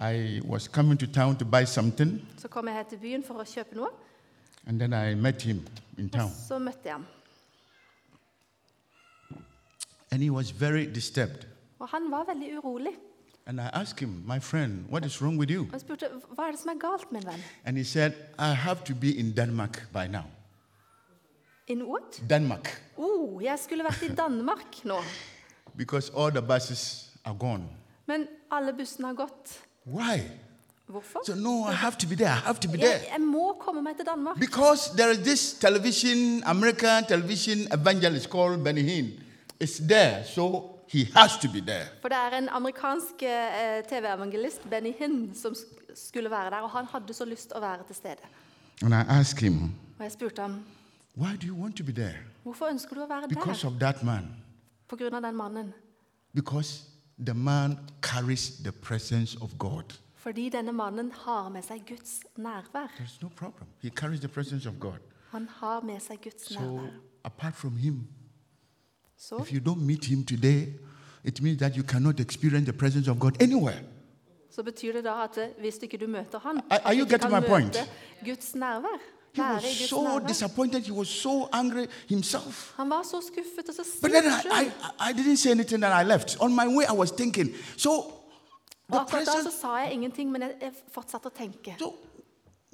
I 0.00 0.40
was 0.48 0.62
coming 0.68 0.98
to 1.00 1.06
town 1.06 1.36
to 1.36 1.44
buy 1.44 1.64
something, 1.66 2.28
så 2.38 2.48
kom 2.48 2.66
jeg 2.66 2.74
her 2.76 2.82
til 2.82 2.98
byen 2.98 3.24
for 3.24 3.34
å 3.34 3.44
kjøpe 3.44 3.74
noe. 3.76 3.88
and 4.66 4.78
then 4.80 4.92
I 4.92 5.14
met 5.14 5.42
him 5.42 5.66
in 5.98 6.04
Og 6.04 6.12
town. 6.12 6.30
så 6.48 6.58
møtte 6.58 6.80
jeg 6.84 6.92
ham. 6.92 7.06
And 10.10 10.22
he 10.22 10.30
was 10.30 10.50
very 10.60 10.84
disturbed. 10.94 11.46
Og 11.78 11.88
han 11.88 12.10
var 12.10 12.24
veldig 12.34 12.58
urolig. 12.58 12.92
And 13.46 13.60
I 13.60 13.68
asked 13.72 13.98
him, 14.00 14.22
My 14.26 14.38
friend, 14.40 14.86
what 14.90 15.04
is 15.04 15.22
wrong 15.22 15.38
with 15.38 15.50
you? 15.50 15.62
Og 15.62 15.72
jeg 15.72 15.80
spurte 15.80 16.06
hva 16.34 16.46
er 16.46 16.50
det 16.52 16.60
som 16.60 16.70
er 16.70 16.78
galt, 16.80 17.12
min 17.12 17.22
venn. 17.26 17.40
And 17.64 17.76
he 17.76 17.84
said, 17.84 18.12
I 18.38 18.52
have 18.54 18.84
to 18.84 18.94
be 18.94 19.10
in 19.18 19.32
Denmark 19.36 19.88
by 19.92 20.06
now. 20.06 20.24
In 21.66 21.82
what? 21.88 22.22
Denmark. 22.30 22.82
Oh, 22.96 23.42
jeg 23.42 23.58
skulle 23.58 23.84
vært 23.84 24.02
i 24.02 24.14
Danmark 24.14 24.84
nå. 24.84 25.00
Because 25.76 26.12
all 26.16 26.30
the 26.30 26.42
buses 26.42 27.11
are 27.24 27.34
gone. 27.38 27.64
Men 28.06 28.26
alle 28.50 28.72
bussene 28.72 29.06
har 29.06 29.14
gått. 29.14 29.58
Why? 29.86 30.20
Hvorfor? 30.86 31.20
So, 31.26 31.34
no, 31.34 31.68
I 31.68 31.72
have 31.74 31.96
to 31.98 32.06
be 32.08 32.14
there. 32.16 32.28
I 32.30 32.40
have 32.46 32.58
to 32.60 32.68
be 32.68 32.78
Jeg, 32.78 32.86
there. 32.88 33.12
jeg 33.12 33.20
må 33.20 33.56
komme 33.60 33.82
meg 33.82 33.96
til 33.96 34.06
Danmark. 34.06 34.36
Because 34.38 34.90
there 34.96 35.10
is 35.12 35.18
this 35.18 35.52
television, 35.52 36.42
American 36.44 37.04
television 37.08 37.58
evangelist 37.72 38.28
called 38.30 38.64
Benny 38.64 38.82
Hinn. 38.82 39.10
It's 39.60 39.78
there, 39.88 40.24
so 40.24 40.68
he 40.88 41.04
has 41.16 41.36
to 41.42 41.48
be 41.52 41.60
there. 41.60 41.86
For 42.00 42.08
det 42.08 42.16
er 42.32 42.38
en 42.38 42.48
amerikansk 42.48 43.22
eh, 43.22 43.84
TV-evangelist, 43.88 44.70
Benny 44.70 44.92
Hinn, 44.98 45.34
som 45.34 45.54
skulle 45.94 46.30
være 46.30 46.50
der. 46.50 46.56
Og 46.56 46.70
han 46.70 46.84
hadde 46.92 47.14
så 47.14 47.24
lyst 47.24 47.52
å 47.56 47.60
være 47.60 47.86
til 47.86 47.96
stede. 47.96 48.28
And 48.82 48.94
I 48.94 49.02
asked 49.20 49.40
him, 49.40 49.62
Og 49.98 50.04
jeg 50.04 50.12
spurte 50.12 50.42
ham 50.42 50.64
Why 51.16 51.36
do 51.36 51.46
you 51.46 51.56
want 51.62 51.76
to 51.76 51.84
be 51.84 51.92
there? 51.92 52.16
hvorfor 52.42 52.66
ønsker 52.66 52.94
du 52.94 53.00
å 53.04 53.06
være 53.08 53.28
Because 53.28 53.62
der. 53.62 53.68
of 53.74 53.80
that 53.80 54.02
man. 54.02 54.28
På 54.88 54.96
grunn 54.96 55.14
av 55.14 55.22
den 55.22 55.36
mannen. 55.36 55.72
Because 56.34 56.82
the 57.26 57.34
man 57.34 57.78
carries 58.02 58.50
the 58.64 58.72
presence 58.72 59.38
of 59.40 59.50
God. 59.58 59.98
Fordi 60.14 60.48
denne 60.48 60.72
mannen 60.72 61.12
har 61.12 61.48
med 61.48 61.62
seg 61.62 61.82
Guds 61.88 62.20
nærvær. 62.36 62.86
There's 62.98 63.18
no 63.22 63.28
problem. 63.28 63.68
He 63.82 63.88
carries 63.90 64.20
the 64.20 64.28
presence 64.28 64.68
of 64.68 64.74
God. 64.80 64.98
Han 65.30 65.48
har 65.50 65.80
med 65.80 66.00
seg 66.00 66.18
Guds 66.22 66.48
So, 66.54 66.60
nærvær. 66.60 66.90
apart 67.24 67.54
from 67.54 67.76
him, 67.76 68.06
so, 69.16 69.38
if 69.42 69.52
you 69.52 69.60
don't 69.72 69.80
meet 69.80 70.04
him 70.04 70.24
today, 70.24 70.66
it 71.24 71.40
means 71.42 71.58
that 71.58 71.76
you 71.76 71.82
cannot 71.84 72.20
experience 72.20 72.70
the 72.70 72.78
presence 72.78 73.10
of 73.10 73.18
God 73.18 73.42
anywhere. 73.42 73.82
så 74.50 74.62
betyr 74.62 74.92
det 74.92 75.04
da 75.04 75.24
at 75.24 75.38
eh, 75.38 75.60
hvis 75.60 75.78
ikke 75.82 75.96
du 75.98 76.06
møter 76.06 76.38
han, 76.38 76.58
Are- 76.58 76.62
are 76.70 76.80
at 76.92 76.96
you 76.98 77.06
getting 77.08 77.30
my 77.32 77.40
point? 77.48 77.76
Guds 78.24 78.54
nærvær. 78.54 78.98
He 79.34 79.40
was 79.40 79.88
so 79.88 80.18
disappointed. 80.18 80.82
He 80.86 80.92
was 80.92 81.08
so 81.08 81.48
angry 81.52 81.86
himself. 82.08 82.72
Han 82.76 82.90
var 82.90 83.02
så 83.02 83.20
skuffet 83.26 83.68
og 83.68 83.74
så 83.74 83.82
But 84.02 84.10
then 84.10 84.24
I. 84.24 84.64
I, 84.64 85.10
I 85.10 85.12
didn't 85.12 85.36
say 85.36 85.50
anything 85.50 85.84
and 85.84 85.94
I 85.94 86.04
left. 86.04 86.36
On 86.40 86.54
my 86.54 86.66
way, 86.76 86.84
I 86.84 86.96
was 86.96 87.10
thinking. 87.10 87.54
So, 87.76 87.90
Og 87.90 88.12
the 88.88 88.98
akkurat 89.00 89.20
da 89.20 89.24
så 89.24 89.32
presence, 89.32 89.60
sa 89.60 89.68
jeg 89.68 89.92
ingenting, 89.92 90.30
men 90.32 90.42
jeg, 90.42 90.50
jeg 90.62 90.72
fortsatte 90.92 91.26
å 91.26 91.30
tenke. 91.38 91.74
so 91.78 91.94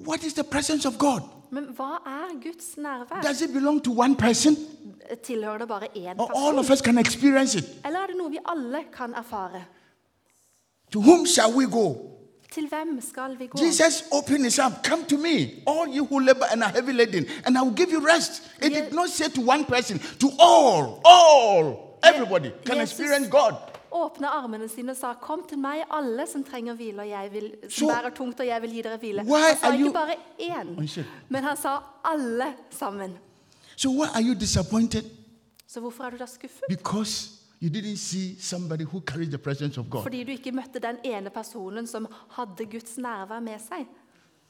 what 0.05 0.23
is 0.23 0.33
the 0.33 0.43
presence 0.43 0.87
of 0.87 0.97
God? 0.97 1.21
Men 1.51 1.63
hva 1.63 1.93
er 2.05 2.33
Guds 2.43 2.77
nærvær? 2.77 3.21
Does 3.21 3.41
it 3.41 3.53
belong 3.53 3.83
to 3.83 3.91
one 4.01 4.15
person? 4.15 4.57
Tilhører 5.23 5.57
det 5.57 5.67
bare 5.67 5.87
én 5.95 6.19
Or 6.19 6.31
all 6.35 6.59
of 6.59 6.69
us 6.69 6.81
can 6.81 6.97
experience 6.97 7.57
it? 7.57 7.65
Eller 7.85 7.99
er 7.99 8.07
det 8.07 8.15
noe 8.17 8.29
vi 8.29 8.37
alle 8.45 8.83
kan 8.93 9.13
erfare? 9.13 9.63
To 10.91 10.99
whom 10.99 11.25
shall 11.25 11.53
we 11.55 11.65
go? 11.65 11.95
Til 12.53 12.67
hvem 12.67 13.01
skal 13.09 13.39
vi 13.39 13.47
gå? 13.47 13.59
Jesus 13.65 14.03
opened 14.11 14.43
his 14.43 14.59
arm. 14.59 14.73
Come 14.83 15.03
to 15.05 15.17
me, 15.17 15.37
all 15.67 15.87
you 15.97 16.05
who 16.05 16.19
labor 16.19 16.45
and 16.51 16.63
are 16.63 16.71
heavy 16.71 16.91
laden, 16.91 17.25
and 17.45 17.57
I 17.57 17.61
will 17.61 17.75
give 17.75 17.91
you 17.91 18.07
rest. 18.15 18.31
It 18.61 18.71
Ye- 18.71 18.81
did 18.81 18.93
not 18.93 19.09
say 19.09 19.29
to 19.29 19.41
one 19.41 19.65
person, 19.65 19.99
to 19.99 20.27
all, 20.39 21.01
all, 21.05 21.97
everybody 22.03 22.49
can 22.65 22.77
Jesus- 22.77 22.91
experience 22.99 23.29
God. 23.29 23.53
Åpne 23.91 24.27
armene 24.27 24.69
sine 24.69 24.91
og 24.91 24.97
sa, 24.97 25.13
'Kom 25.13 25.45
til 25.49 25.57
meg, 25.57 25.83
alle 25.91 26.25
som 26.31 26.43
trenger 26.43 26.73
hvile, 26.73 27.01
og 27.01 27.09
jeg 27.09 27.29
vil, 27.31 27.51
som 27.69 27.87
bærer 27.87 28.09
tungt, 28.09 28.39
og 28.39 28.47
jeg 28.47 28.61
vil 28.61 28.71
gi 28.71 28.81
dere 28.81 28.97
hvile.' 28.97 29.19
Han 29.19 29.57
sa 29.61 29.71
ikke 29.73 29.91
bare 29.93 30.13
én, 30.39 31.03
men 31.29 31.43
han 31.43 31.57
sa 31.57 31.77
alle 32.05 32.53
sammen. 32.69 33.17
So 33.75 33.89
why 33.89 34.07
are 34.15 34.21
you 34.23 34.33
disappointed? 34.39 35.03
Så 35.67 35.79
hvorfor 35.79 36.03
er 36.03 36.09
du 36.09 36.17
da 36.17 36.25
skuffet? 36.25 36.61
Because 36.69 37.29
you 37.59 37.69
didn't 37.69 37.97
see 37.97 38.35
somebody 38.39 38.85
who 38.85 39.01
carried 39.01 39.31
the 39.31 39.37
presence 39.37 39.77
of 39.77 39.89
God. 39.89 40.03
Fordi 40.03 40.23
du 40.23 40.31
ikke 40.31 40.51
møtte 40.55 40.79
den 40.79 40.99
ene 41.03 41.29
personen 41.29 41.87
som 41.87 42.07
hadde 42.37 42.65
Guds 42.71 42.97
nærvær 42.97 43.43
med 43.43 43.59
seg. 43.59 43.87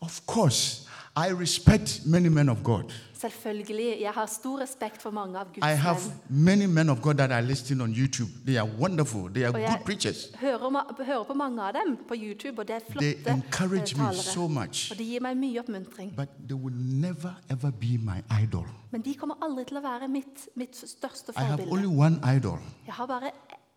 Of 0.01 0.25
course, 0.25 0.87
I 1.17 1.31
respect 1.33 2.01
many 2.05 2.27
men 2.27 2.49
of 2.49 2.63
God. 2.63 2.83
Selvfølgelig, 3.13 3.97
Jeg 4.01 4.11
har 4.11 4.25
stor 4.25 4.59
respekt 4.59 5.01
for 5.01 5.11
mange 5.11 5.39
av 5.39 5.45
Guds 5.45 5.57
I 5.57 5.75
have 5.75 5.97
many 6.29 6.65
men 6.65 6.89
of 6.89 7.01
God 7.01 7.13
that 7.13 7.43
I 7.43 7.47
listen 7.47 7.81
on 7.81 7.93
YouTube. 7.93 8.29
They 8.45 8.55
are 8.57 8.69
wonderful. 8.79 9.29
They 9.33 9.43
are 9.43 9.47
Og 9.53 9.59
good 9.59 9.85
preachers. 9.85 10.31
hører, 10.35 11.03
hører 11.03 11.23
på 11.23 11.33
mange 11.33 11.61
av 11.63 11.73
dem 11.73 11.97
på 12.07 12.13
YouTube, 12.17 12.59
og 12.59 12.67
det 12.67 12.75
er 12.75 12.79
They 12.99 13.13
encourage 13.27 13.95
eh, 13.95 14.07
me 14.07 14.15
so 14.15 14.47
much. 14.47 14.91
Og 14.91 14.97
de 14.97 15.03
gir 15.03 15.19
meg 15.21 15.37
mye 15.37 15.59
oppmuntring. 15.59 16.15
But 16.15 16.29
they 16.47 16.55
will 16.57 16.75
never 16.77 17.33
ever 17.49 17.71
be 17.71 17.97
my 17.97 18.43
idol. 18.43 18.65
Men 18.91 19.01
de 19.01 19.13
kommer 19.13 19.35
aldri 19.41 19.63
til 19.65 19.77
å 19.77 19.81
være 19.81 20.07
mitt, 20.07 20.47
mitt 20.55 20.77
største 20.77 21.33
I 21.37 21.41
have 21.43 21.71
only 21.71 21.87
one 21.87 22.21
idol, 22.37 22.59
Jeg 22.85 22.93
har 22.93 23.05
bare 23.05 23.31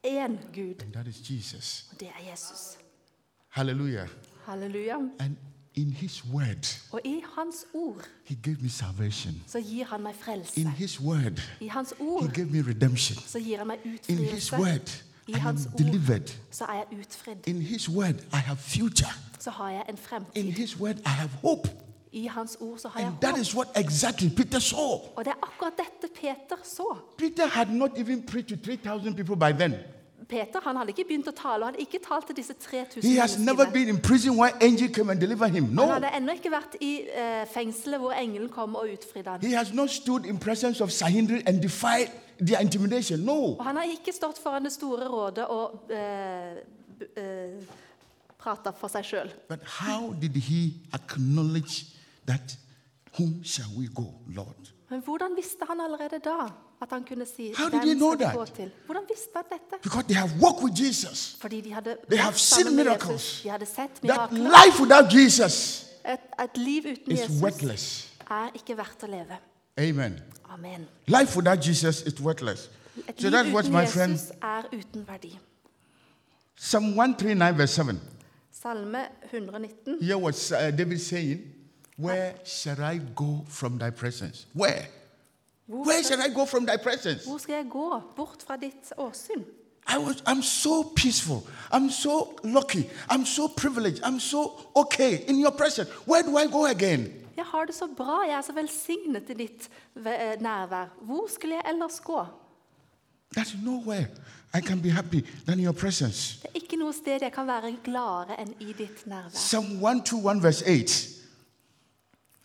én 0.06 0.38
Gud, 0.54 0.82
and 0.82 0.92
that 0.92 1.06
is 1.06 1.30
Jesus. 1.30 1.86
og 1.92 2.00
det 2.00 2.08
er 2.08 2.30
Jesus. 2.30 2.78
Hallelujah. 3.48 4.08
Halleluja. 4.46 4.96
And 5.18 5.36
in 5.74 5.90
His 5.92 6.24
Word, 6.32 6.80
Og 6.92 7.00
i 7.04 7.22
Hans 7.36 7.56
ord 7.74 8.08
He 8.24 8.36
gave 8.42 8.56
me 8.60 8.68
salvation. 8.68 9.42
så 9.46 9.60
gir 9.60 9.84
Han 9.84 10.00
meg 10.02 10.14
In. 10.56 10.68
His 10.68 11.00
Word, 11.00 11.40
I 11.60 11.66
Hans 11.68 11.94
He 11.98 12.28
gave 12.34 12.46
me 12.50 12.62
redemption. 12.68 13.16
så 13.26 13.38
gir 13.40 13.58
Han 13.58 13.66
meg 13.66 13.78
In 14.08 14.18
His. 14.18 14.52
Word, 14.52 15.02
I 15.28 15.32
I 15.32 15.34
am 15.34 15.46
ord 15.46 15.78
delivered. 15.78 16.38
så 16.50 16.64
er 16.64 16.72
jeg 16.74 16.98
utfridd. 17.00 17.48
In 17.48 17.62
His 17.62 17.88
Word, 17.88 18.14
I 18.32 18.36
have 18.36 18.56
future. 18.56 19.12
Så 19.40 19.50
har 19.50 19.70
jeg 19.70 19.84
en 19.88 19.98
In. 20.34 20.52
His 20.52 20.80
Word, 20.80 20.96
I 20.98 21.08
have 21.08 21.30
hope. 21.42 21.68
I 22.12 22.26
Hans 22.26 22.56
ord 22.60 22.78
så 22.78 22.88
har 22.88 23.00
jeg 23.00 23.08
And 23.08 23.16
that 23.20 23.30
håp. 23.30 23.40
is 23.40 23.54
what 23.54 23.68
exactly 23.76 24.28
Peter 24.36 24.58
saw. 24.58 24.98
Og 25.16 25.24
det 25.24 25.26
er 25.30 25.38
akkurat 25.46 25.72
dette 25.76 26.14
Peter 26.20 26.56
så. 26.64 26.96
Peter 27.18 27.46
had 27.46 27.66
not 27.66 27.90
even 27.96 28.22
preached 28.22 28.58
to 28.58 28.64
3,000 28.64 29.14
people 29.14 29.36
by 29.36 29.58
then. 29.58 29.74
Peter 30.32 30.60
han 30.64 30.76
hadde 30.80 30.92
ikke 30.94 31.04
begynt 31.10 31.28
å 31.28 31.34
tale, 31.36 31.60
og 31.66 31.70
hadde 31.70 31.84
ikke 31.84 32.00
talt 32.08 32.26
til 32.30 32.36
disse 32.40 32.54
3000 32.56 33.04
He 33.04 33.14
has 33.20 33.36
never 33.38 33.66
menneskene. 33.66 33.72
been 33.76 33.88
in 33.94 34.00
prison 34.08 34.38
where 34.40 34.52
angel 34.68 34.88
came 34.96 35.12
and 35.12 35.20
deliver 35.20 35.46
him. 35.52 35.68
Han 35.78 35.92
hadde 35.98 36.10
ennå 36.18 36.36
ikke 36.38 36.50
vært 36.54 36.76
i 36.80 36.92
eh, 37.12 37.44
fengselet 37.52 38.00
hvor 38.00 38.16
engelen 38.16 38.48
kom 38.48 38.74
og 38.80 38.88
utfridde 38.94 39.30
han. 39.36 39.44
He 39.44 39.52
has 39.56 39.72
not 39.76 39.90
stood 39.90 40.24
in 40.26 40.38
presence 40.38 40.80
of 40.84 40.90
Sahindri 40.90 41.42
and 41.46 41.60
defied 41.62 42.08
their 42.40 42.60
intimidation. 42.64 43.20
No. 43.28 43.38
Og 43.58 43.64
han 43.64 43.76
har 43.76 43.84
ikke 43.92 44.12
stått 44.16 44.40
foran 44.42 44.64
det 44.64 44.72
store 44.72 45.08
rådet 45.12 45.46
og 45.52 45.92
eh, 45.92 46.56
eh, 47.16 47.78
prata 48.42 48.72
for 48.74 48.88
seg 48.90 49.04
sjøl. 49.06 49.30
But 49.48 49.60
how 49.78 50.12
did 50.20 50.34
he 50.48 50.62
acknowledge 50.96 51.84
that, 52.26 52.56
whom 53.18 53.42
shall 53.44 53.70
we 53.78 53.86
go, 53.94 54.08
Lord? 54.34 54.72
Men 54.90 55.00
hvordan 55.04 55.36
visste 55.36 55.64
han 55.68 55.80
allerede 55.80 56.18
da 56.24 56.48
at 56.82 56.88
han 56.90 57.04
kunne 57.04 57.26
si 57.36 57.52
How 57.56 57.68
did 57.68 57.78
hvem 57.80 57.88
he 57.88 57.94
know 57.94 58.14
that? 58.16 58.32
Hvordan 58.86 59.04
visste 59.10 59.30
han 59.36 59.44
dette? 59.52 59.82
Because 59.82 60.04
they 60.06 60.16
have 60.16 60.32
walked 60.40 60.62
with 60.64 60.74
Jesus. 60.76 61.36
Fordi 61.40 61.60
de 61.60 61.72
hadde 61.74 61.96
They 62.08 62.18
have 62.18 62.38
seen 62.38 62.76
miracles. 62.76 63.40
De 63.42 63.50
hadde 63.50 63.66
sett 63.66 63.90
That 63.94 64.02
mirakler. 64.02 64.38
life 64.38 64.80
without 64.82 65.12
Jesus 65.12 65.86
Et, 66.04 66.18
et 66.42 66.56
liv 66.56 66.82
uten 66.86 67.12
is 67.12 67.18
Jesus 67.20 67.42
worthless. 67.42 68.12
er 68.30 68.50
ikke 68.54 68.76
verdt 68.76 69.02
å 69.02 69.06
leve. 69.06 69.36
Amen. 69.78 70.20
Amen. 70.50 70.86
Life 71.06 71.36
without 71.36 71.66
Jesus 71.66 72.02
is 72.02 72.20
worthless. 72.20 72.68
Et 73.08 73.14
So 73.20 73.28
liv 73.28 73.32
that's 73.32 73.52
what 73.54 73.64
uten 73.64 73.72
my 73.72 73.86
friend, 73.86 74.12
Jesus 74.12 74.32
er 74.42 74.62
uten 74.72 75.06
verdi. 75.08 75.38
Psalm 76.56 76.84
139, 76.96 77.56
verse 77.56 77.72
7. 77.74 78.00
Salme 78.62 79.08
119. 79.30 79.98
Here 80.00 80.18
was 80.18 80.52
uh, 80.52 80.70
David 80.70 81.00
saying, 81.00 81.40
Where 81.96 82.34
shall 82.44 82.80
I 82.82 83.00
go 83.14 83.44
from 83.48 83.78
thy 83.78 83.90
presence? 83.90 84.46
Where? 84.54 84.86
Hvor 85.66 85.84
Where 85.86 86.02
skal, 86.02 86.18
shall 86.18 86.30
I 86.30 86.34
go 86.34 86.44
from 86.44 86.66
thy 86.66 86.76
presence? 86.82 87.24
hvor 87.28 87.38
skal 87.38 87.54
jeg 87.54 87.66
gå 87.70 88.00
bort 88.16 88.42
fra 88.46 88.56
ditt 88.56 88.92
åsyn? 88.96 89.44
I 89.88 89.98
was, 89.98 90.22
I'm 90.26 90.42
so 90.42 90.82
peaceful. 90.96 91.42
I'm 91.72 91.90
so 91.90 92.36
lucky. 92.44 92.88
I'm 93.10 93.24
so 93.24 93.48
privileged. 93.48 94.02
I'm 94.04 94.20
so 94.20 94.52
okay 94.76 95.24
in 95.28 95.40
your 95.40 95.50
presence. 95.50 95.90
Where 96.06 96.22
do 96.22 96.38
I 96.38 96.46
go 96.46 96.66
again? 96.66 97.12
Jeg 97.36 97.44
har 97.44 97.64
det 97.64 97.74
så 97.74 97.88
bra, 97.96 98.22
jeg 98.28 98.36
er 98.36 98.40
så 98.40 98.52
velsignet 98.52 99.30
i 99.30 99.34
ditt 99.34 99.68
eh, 99.96 100.40
nærvær. 100.40 100.86
Hvor 101.00 101.26
skulle 101.34 101.54
jeg 101.54 101.72
ellers 101.72 102.00
gå? 102.00 102.26
There's 103.36 103.64
nowhere 103.64 104.06
I 104.54 104.60
can 104.60 104.82
be 104.82 104.90
happy 104.90 105.24
than 105.46 105.60
your 105.60 105.72
presence. 105.72 106.38
Det 106.42 106.50
er 106.50 106.60
ikke 106.62 106.76
noe 106.76 106.92
sted 106.92 107.18
jeg 107.22 107.32
kan 107.32 107.46
være 107.46 107.76
gladere 107.84 108.40
enn 108.40 108.54
i 108.60 108.72
ditt 108.78 109.06
nærvær. 109.06 109.30
Psalm 109.34 109.64
121, 109.64 110.42
verse 110.42 110.64
8. 110.66 111.08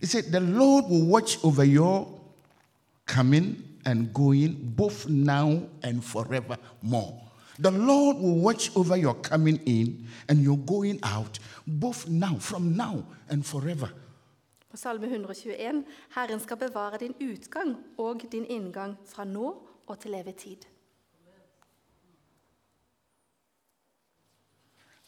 It 0.02 0.10
said, 0.10 0.24
The 0.32 0.40
Lord 0.40 0.86
will 0.90 1.06
watch 1.12 1.38
over 1.44 1.66
your 1.66 2.17
coming 3.08 3.64
and 3.86 4.14
going, 4.14 4.74
both 4.76 5.08
now 5.10 5.62
and 5.84 6.04
forevermore. 6.04 7.22
The 7.60 7.72
Lord 7.72 8.18
will 8.18 8.36
watch 8.36 8.70
over 8.76 8.96
your 8.98 9.16
coming 9.16 9.60
in 9.66 10.08
and 10.30 10.44
your 10.44 10.58
going 10.58 11.00
out, 11.04 11.40
both 11.66 12.08
now, 12.08 12.36
from 12.40 12.76
now 12.78 13.04
and 13.30 13.46
forever. 13.46 13.90
På 14.70 14.78
Salme 14.78 15.08
121.: 15.08 15.86
Herren 16.10 16.40
skal 16.40 16.58
bevare 16.58 16.98
din 17.00 17.14
utgang 17.22 17.76
og 17.98 18.22
din 18.32 18.46
inngang 18.46 18.98
fra 19.06 19.24
nå 19.24 19.68
og 19.88 20.00
til 20.00 20.14
evig 20.14 20.36
tid. 20.36 20.58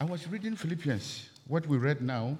I 0.00 0.04
was 0.04 0.26
reading 0.32 0.56
Philippians, 0.56 1.30
what 1.46 1.66
we 1.66 1.76
read 1.76 2.00
now, 2.00 2.36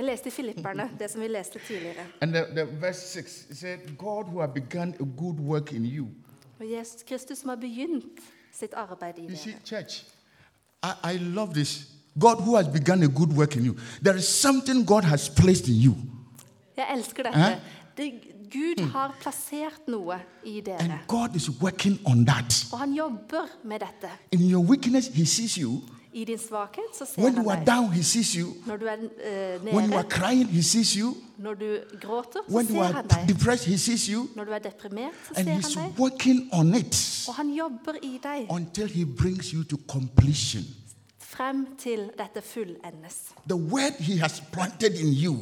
Jeg 0.00 0.06
leste 0.08 0.28
i 0.28 0.30
Filipperne, 0.32 0.86
det 0.98 1.10
som 1.10 1.20
vi 1.20 1.26
leste 1.28 1.58
tidligere. 1.66 2.04
and 2.20 2.32
the, 2.32 2.44
the 2.56 2.64
verse 2.80 3.00
6 3.00 3.46
it 3.50 3.56
said, 3.58 3.78
God 3.98 4.24
who 4.24 4.40
has 4.40 4.50
begun 4.54 4.94
a 5.00 5.04
good 5.16 5.36
work 5.40 5.72
in 5.72 5.84
you. 5.84 6.06
Og 6.60 6.66
Jesus 6.78 7.02
Kristus 7.08 7.38
som 7.38 7.48
har 7.48 7.56
begynt 7.56 8.04
sitt 8.52 8.74
arbeid 8.74 9.18
i 9.18 9.22
You 9.28 9.36
see, 9.36 9.52
dere. 9.52 9.60
church, 9.64 10.04
I, 10.82 11.12
I 11.14 11.18
love 11.18 11.52
this. 11.54 11.86
God 12.20 12.36
who 12.40 12.56
has 12.56 12.66
begun 12.68 13.02
a 13.02 13.06
good 13.06 13.32
work 13.36 13.56
in 13.56 13.64
you. 13.66 13.74
There 14.02 14.16
is 14.18 14.24
something 14.24 14.86
God 14.86 15.02
has 15.02 15.28
placed 15.28 15.68
in 15.68 15.74
you. 15.84 15.94
Jeg 16.76 16.86
elsker 16.96 17.22
dette. 17.22 17.38
Eh? 17.38 17.58
Det, 17.96 18.12
Gud 18.52 18.84
har 18.90 19.16
plassert 19.20 19.88
noe 19.88 20.16
i 20.44 20.56
And 20.58 20.66
dere, 20.66 20.98
God 21.08 21.36
is 21.36 21.50
working 21.62 21.98
on 22.06 22.26
that. 22.26 22.66
og 22.72 22.78
han 22.78 22.92
jobber 22.94 23.46
med 23.64 23.78
dette. 23.80 24.08
In 24.32 24.50
your 24.52 24.64
weakness, 24.64 25.06
He 25.06 25.26
sees 25.26 25.54
you. 25.54 25.80
I 26.12 26.24
din 26.24 26.38
svakhet 26.38 26.90
så 26.98 27.04
ser 27.04 27.22
When 27.22 27.34
han 27.34 27.44
you 27.44 27.50
are 27.50 27.58
deg. 27.58 27.66
down, 27.66 27.92
He 27.92 28.02
sees 28.02 28.32
you. 28.34 28.46
Når 28.66 28.76
du 28.76 28.86
er 28.86 28.96
eh, 29.54 29.74
When 29.74 29.90
you 29.90 29.96
are 29.98 30.08
crying, 30.10 30.48
He 30.48 30.62
sees 30.62 30.92
you. 30.92 31.14
når 31.38 31.54
du 31.54 31.78
gråter, 32.00 32.38
så 32.48 32.54
When 32.54 32.66
you 32.66 32.72
ser 32.74 32.82
are 32.82 32.92
han 32.92 33.08
deg. 33.08 33.28
depressed, 33.28 33.66
He 33.72 33.78
sees 33.78 34.06
you. 34.06 34.28
Når 34.36 34.44
du 34.44 34.50
er 34.50 34.58
deprimert, 34.58 35.12
så 35.28 35.34
And 35.36 35.46
ser 35.46 35.54
He's 35.68 35.78
han 35.78 35.90
deg. 35.90 35.98
working 36.00 36.48
on 36.52 36.74
it 36.74 37.24
Og 37.28 37.34
han 37.34 37.54
jobber 37.54 37.92
i 38.02 38.20
deg 38.22 38.46
until 38.50 38.86
He 38.88 39.04
brings 39.18 39.46
you 39.50 39.62
to 39.64 39.76
completion. 39.88 40.62
frem 41.18 41.66
til 41.78 42.10
dette 42.18 42.42
fullendes. 42.48 43.16
The 43.48 43.56
word 43.56 43.92
He 44.00 44.18
has 44.18 44.42
planted 44.52 44.94
in 44.94 45.12
you, 45.24 45.36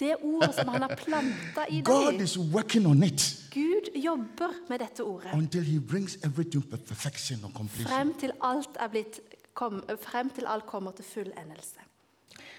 Det 0.00 0.14
ordet 0.22 0.54
som 0.54 0.68
han 0.68 0.80
har 0.82 0.94
planta 1.04 1.64
i 1.70 1.80
God 1.84 2.12
deg. 2.12 2.20
is 2.22 2.38
working 2.38 2.86
on 2.86 3.02
it 3.02 3.36
Gud 3.54 4.00
jobber 4.04 4.48
med 4.68 4.78
dette 4.78 5.00
ordet. 5.00 5.28
until 5.34 5.62
He 5.62 5.80
brings 5.80 6.18
everything 6.24 6.64
to 6.70 6.76
perfection 6.86 7.38
or 7.44 7.50
completion. 7.54 7.86
Frem 7.88 8.14
til 8.20 8.30
alt, 8.42 8.68
er 8.80 8.88
blitt, 8.88 9.20
kom, 9.60 9.80
frem 10.00 10.30
til 10.36 10.48
alt 10.48 10.66
kommer 10.66 10.94
til 10.96 11.04
fullendelse. 11.04 11.80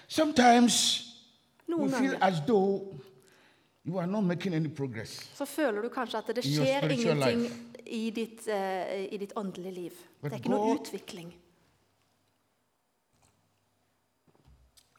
Sometimes 0.08 0.78
Noen 1.68 1.90
feel 1.90 2.12
ganger 2.14 2.24
as 2.28 2.40
though 2.46 2.94
you 3.86 3.98
are 3.98 4.06
not 4.06 4.24
making 4.24 4.54
any 4.54 4.68
progress. 4.76 5.16
så 5.34 5.44
føler 5.44 5.82
du 5.82 5.88
kanskje 5.88 6.18
at 6.18 6.36
det 6.36 6.44
skjer 6.46 6.88
ingenting 6.90 7.46
i 7.86 8.10
ditt, 8.10 8.46
uh, 8.48 8.92
i 9.12 9.16
ditt 9.18 9.32
åndelige 9.36 9.74
liv. 9.74 9.90
But 10.20 10.30
Det 10.30 10.32
er 10.32 10.36
ikke 10.44 10.48
God- 10.56 10.80
utvikling. 10.80 11.34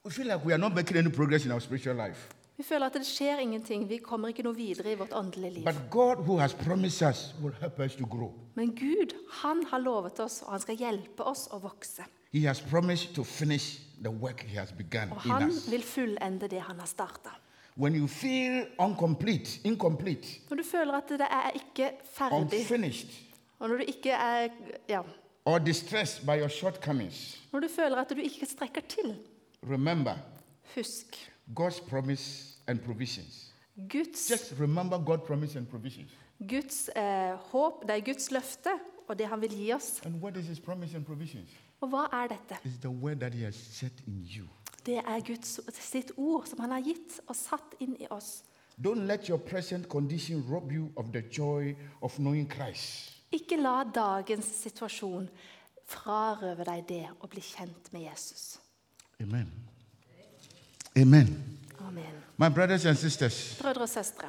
We 0.05 0.11
feel 0.11 0.27
like 0.27 0.45
we 0.45 0.51
are 0.53 0.57
not 0.59 0.73
making 0.75 0.97
any 0.97 1.09
progress 1.11 1.45
in 1.45 1.51
our 1.51 1.59
spiritual 1.59 1.95
life. 1.95 2.27
Vi 2.57 2.63
føler 2.63 2.85
at 2.85 2.93
det 2.93 3.05
skjer 3.07 3.39
ingenting. 3.41 3.87
Vi 3.89 3.97
kommer 3.97 4.29
ikke 4.29 4.43
noe 4.45 4.53
videre 4.55 4.91
i 4.93 4.97
vårt 4.97 5.13
åndelige 5.17 5.53
liv. 5.55 5.69
God, 5.89 6.21
us. 6.29 7.33
Men 8.55 8.75
Gud, 8.77 9.15
han 9.41 9.63
har 9.71 9.79
lovet 9.81 10.19
oss, 10.19 10.41
og 10.45 10.51
han 10.53 10.61
skal 10.61 10.77
hjelpe 10.77 11.25
oss 11.25 11.47
å 11.49 11.57
vokse. 11.63 12.05
Og 15.09 15.25
han 15.25 15.49
vil 15.69 15.83
fullende 15.87 16.49
det 16.49 16.61
han 16.61 16.79
har 16.79 16.89
starta. 16.89 17.33
When 17.75 17.95
you 17.95 18.07
feel 18.07 18.67
incomplete, 18.77 19.59
incomplete, 19.65 20.27
Når 20.49 20.57
du 20.57 20.63
føler 20.63 20.93
at 20.93 21.09
det 21.09 21.25
er 21.25 21.55
ikke 21.57 21.91
ferdig, 22.05 22.59
unfinished, 22.59 23.09
og 23.59 23.69
når 23.69 23.77
du 23.77 23.83
ikke 23.87 24.11
er 24.11 24.49
ja, 24.89 25.01
or 25.45 25.57
distressed 25.57 26.25
by 26.25 26.37
your 26.37 26.49
shortcomings, 26.49 27.41
Når 27.51 27.59
du 27.59 27.67
føler 27.75 27.97
at 27.97 28.09
du 28.09 28.21
ikke 28.21 28.45
strekker 28.45 28.81
til, 28.87 29.15
remember 29.63 30.13
husk 30.75 31.32
God's 31.56 31.79
promise 31.79 32.58
and 32.67 32.79
provisions. 32.79 33.53
Guds, 33.89 34.29
Just 34.29 34.53
remember 34.60 34.97
God's 34.97 35.25
promise 35.25 35.58
and 35.58 35.67
provisions. 35.67 36.12
Guds 36.39 36.89
eh, 36.95 37.36
håp, 37.51 37.82
det 37.88 37.95
er 37.95 38.06
Guds 38.06 38.32
løfte 38.32 38.69
og 39.08 39.19
det 39.19 39.27
han 39.27 39.41
vil 39.41 39.56
gi 39.58 39.73
oss. 39.73 40.01
And 40.06 40.21
what 40.21 40.38
is 40.38 40.45
His 40.45 40.60
promise 40.60 40.95
and 40.95 41.06
provisions? 41.06 41.49
Og 41.82 41.89
hva 41.89 42.08
er 42.13 42.27
dette? 42.27 42.56
It's 42.65 42.79
the 42.82 42.89
word 42.89 43.19
that 43.19 43.34
He 43.34 43.43
has 43.43 43.56
set 43.56 43.93
in 44.08 44.27
you. 44.38 44.47
Det 44.86 44.97
er 44.97 45.19
Guds 45.27 45.60
sitt 45.79 46.12
ord 46.17 46.47
som 46.47 46.60
han 46.60 46.71
har 46.71 46.82
gitt 46.84 47.19
og 47.27 47.36
satt 47.36 47.75
inn 47.79 47.95
i 47.99 48.08
oss. 48.12 48.43
Don't 48.77 49.06
let 49.06 49.29
your 49.29 49.38
present 49.39 49.88
condition 49.88 50.43
rob 50.49 50.71
you 50.71 50.89
of 50.95 51.12
the 51.13 51.21
joy 51.38 51.75
of 52.01 52.15
knowing 52.17 52.51
Christ. 52.51 53.13
Ikke 53.32 53.58
la 53.58 53.84
dagens 53.84 54.45
situasjon 54.45 55.29
frarøve 55.86 56.65
deg 56.67 56.88
det 56.89 57.06
å 57.21 57.29
bli 57.29 57.41
kjent 57.41 57.93
med 57.93 58.08
Jesus. 58.10 58.60
Amen. 59.21 59.72
Amen. 60.97 61.43
Amen. 61.79 62.03
My 62.38 62.49
brothers 62.49 62.86
and 62.86 62.95
sisters, 62.97 63.58
Brødre 63.62 63.82
og 63.82 63.89
søstre, 63.89 64.27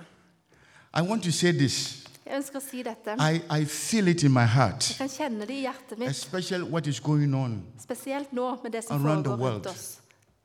I 0.96 1.00
want 1.00 1.22
to 1.24 1.30
say 1.30 1.52
this. 1.52 2.04
jeg 2.26 2.36
ønsker 2.36 2.56
å 2.58 2.62
si 2.70 2.82
dette. 2.82 3.16
I, 3.20 3.40
I 3.60 3.64
feel 3.64 4.08
it 4.08 4.22
in 4.22 4.32
my 4.32 4.46
heart, 4.46 4.88
Jeg 4.90 4.96
kan 4.96 5.08
kjenne 5.08 5.40
det 5.46 5.50
i 5.50 5.60
hjertet 5.60 5.98
mitt, 5.98 6.10
especially 6.10 6.64
what 6.70 6.86
is 6.86 7.00
going 7.00 7.34
on. 7.34 7.62
spesielt 7.80 8.32
nå 8.32 8.58
med 8.62 8.72
det 8.72 8.84
som 8.84 9.04
Around 9.06 9.24
the 9.24 9.30
foregår 9.30 9.44
rundt 9.50 9.66
world. 9.66 9.76
oss 9.76 9.98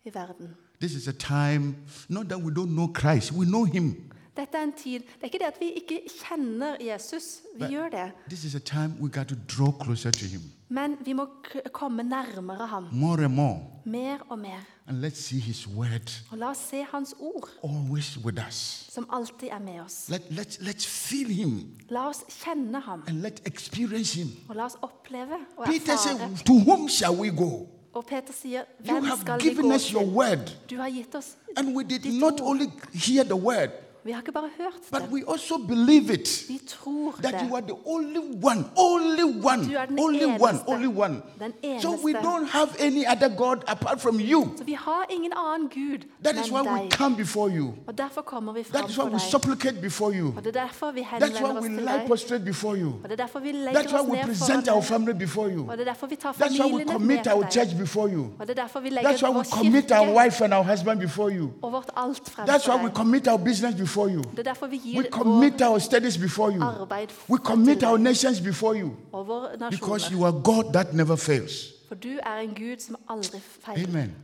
i 0.05 0.09
verden. 0.13 0.55
This 0.79 0.91
is 0.93 1.07
a 1.07 1.11
time, 1.11 1.75
not 2.09 2.25
that 2.29 2.39
we 2.39 2.51
don't 2.51 2.71
know 2.71 2.93
Christ, 2.99 3.31
we 3.31 3.45
know 3.45 3.63
Him. 3.65 3.95
Dette 4.37 4.57
er 4.57 4.63
en 4.63 4.73
tid 4.83 4.99
Det 4.99 5.21
er 5.21 5.25
ikke 5.25 5.37
det 5.39 5.45
at 5.47 5.57
vi 5.59 5.65
ikke 5.75 6.01
kjenner 6.29 6.75
Jesus. 6.93 7.23
Vi 7.59 7.65
gjør 7.73 7.89
det. 7.89 8.11
This 8.27 8.43
is 8.43 8.55
a 8.55 8.59
time 8.59 8.93
we 9.01 9.09
got 9.09 9.27
to 9.27 9.35
draw 9.57 9.71
closer 9.83 10.11
to 10.11 10.25
Him. 10.25 10.41
Men 10.71 10.95
vi 11.05 11.13
må 11.13 11.25
komme 11.73 12.03
nærmere 12.03 12.67
ham, 12.67 12.87
more 12.91 13.23
and 13.25 13.33
more. 13.35 13.59
mer 13.85 14.17
og 14.29 14.39
mer. 14.39 14.59
And 14.87 15.05
let's 15.05 15.21
see 15.21 15.39
his 15.39 15.67
word 15.67 16.11
Og 16.31 16.37
la 16.37 16.49
oss 16.49 16.57
se 16.69 16.85
hans 16.91 17.15
ord, 17.19 17.49
always 17.63 18.17
with 18.25 18.37
us. 18.47 18.85
som 18.91 19.07
alltid 19.13 19.47
er 19.51 19.59
med 19.59 19.79
oss. 19.81 20.09
Let, 20.09 20.21
let's, 20.29 20.57
let's 20.61 20.87
feel 20.87 21.27
him 21.29 21.77
La 21.89 22.07
oss 22.09 22.23
kjenne 22.29 22.81
ham, 22.81 23.03
and 23.07 23.25
let's 23.25 23.41
experience 23.45 24.15
him. 24.19 24.27
og 24.49 24.55
la 24.55 24.65
oss 24.65 24.75
oppleve 24.81 25.35
og 25.57 25.65
Peter 25.65 25.93
erfare. 25.93 26.17
said, 26.37 26.45
To 26.45 26.53
whom 26.53 26.89
shall 26.89 27.15
we 27.19 27.29
go? 27.37 27.67
Og 27.93 28.05
Peter 28.05 28.33
sier, 28.41 28.61
hvem 28.79 29.05
skal 29.21 29.43
vi 29.43 29.53
gå 29.55 29.77
til? 29.77 29.97
word. 30.13 30.57
Du 30.69 30.75
har 30.77 30.89
gitt 30.89 31.15
oss 31.15 31.37
And 31.57 31.75
we 31.75 31.83
did 31.83 31.99
ditt 31.99 32.19
not 32.19 32.33
ord. 32.33 32.41
only 32.41 32.65
hear 32.93 33.23
the 33.23 33.35
word, 33.35 33.69
Vi 34.03 34.11
har 34.11 34.21
ikke 34.21 34.31
bare 34.31 34.49
hørt 34.57 34.73
but 34.91 35.01
det, 35.01 35.09
we 35.11 35.21
also 35.31 35.57
believe 35.57 36.13
it. 36.13 36.45
vi 36.47 36.59
tror 36.67 37.15
That 37.23 37.35
you 37.43 37.55
are 37.55 37.61
the 37.61 37.75
only 37.85 38.19
one, 38.43 38.65
only 38.77 39.23
one, 39.23 39.63
Du 39.65 39.75
er 39.75 39.85
den 39.85 39.99
only 39.99 40.25
one, 40.25 40.59
only 40.67 40.87
one. 40.87 41.21
Den 41.39 41.81
So 41.81 41.89
we 41.89 42.13
don't 42.13 42.45
have 42.45 42.69
any 42.79 43.03
other 43.11 43.29
God 43.35 43.57
apart 43.67 44.01
from 44.01 44.19
you. 44.19 44.57
Så 44.57 44.63
vi 44.63 44.73
har 44.73 45.05
ingen 45.09 45.31
annen 45.35 45.69
Gud 45.69 45.99
That 46.23 46.45
is 46.45 46.51
why 46.51 46.61
we 46.61 46.89
come 46.91 47.15
before 47.15 47.49
you. 47.57 47.73
Og 47.87 47.97
derfor 47.97 48.21
kommer 48.21 48.53
vi 48.53 48.63
That 48.63 48.89
is 48.89 48.97
why 48.97 49.09
we 49.09 49.19
supplicate 49.19 49.81
before 49.81 50.13
you. 50.19 50.33
Og 50.37 50.43
det 50.43 50.55
er 50.55 50.61
derfor 50.61 50.91
vi 50.91 51.01
That's 51.01 51.41
why 51.43 51.61
we 51.61 51.69
lie 51.69 52.03
prostrate 52.07 52.45
before 52.45 52.77
you. 52.77 52.93
Og 53.03 53.09
det 53.09 53.11
er 53.19 53.23
derfor 53.25 53.39
vi 53.39 53.51
That's 53.51 53.93
why 53.93 54.11
we 54.11 54.23
present 54.25 54.67
our 54.69 54.81
family 54.81 55.13
before 55.19 55.49
you. 55.55 55.69
Og 55.69 55.77
det 55.77 55.87
er 55.87 55.91
derfor 55.91 56.07
vi 56.07 56.15
tar 56.15 56.31
That's 56.31 56.63
why 56.63 56.73
we 56.73 56.83
commit 56.91 57.27
our 57.27 57.43
church 57.51 57.77
before 57.77 58.09
you. 58.13 58.25
Og 58.39 58.47
det 58.47 58.59
er 58.59 58.61
derfor 58.61 58.79
vi 58.79 58.89
That's 58.89 59.23
why 59.25 59.37
we 59.37 59.43
commit 59.43 59.91
our 59.91 60.23
wife 60.23 60.43
and 60.43 60.53
our 60.53 60.63
husband 60.63 60.99
before 60.99 61.31
you. 61.37 61.49
og 61.61 61.71
vårt 61.71 61.89
alt 61.97 62.33
That's 62.49 62.67
why 62.69 62.83
we 62.85 62.89
commit 62.95 63.27
our 63.27 63.37
business 63.37 63.75
before 63.75 63.88
you. 63.97 64.23
Det 64.31 64.39
er 64.39 64.43
derfor 64.43 64.67
vi 64.67 64.75
We 64.77 65.03
gir 65.03 65.09
commit 65.11 65.53
vår 65.59 65.65
our 65.67 65.79
studies 65.79 66.17
before 66.17 66.51
you. 66.55 66.63
arbeid 66.63 67.07
We 67.29 67.37
til 67.37 67.43
commit 67.45 67.83
our 67.83 67.97
deg 67.97 68.03
nations 68.03 68.41
before 68.41 68.75
you. 68.81 68.91
og 69.11 69.27
våre 69.27 69.47
Because 69.69 70.11
nasjoner. 70.11 70.11
you 70.11 70.25
are 70.25 70.41
God 70.43 70.73
that 70.73 70.93
never 70.93 71.15
fails. 71.15 71.51
For 71.87 71.95
du 71.95 72.09
er 72.09 72.35
en 72.37 72.49
Gud 72.49 72.79
som 72.79 72.95
aldri 73.09 73.39
feiler. 73.39 73.87
Amen. 73.87 74.15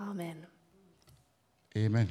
Amen. 0.00 0.36
Amen. 1.76 2.10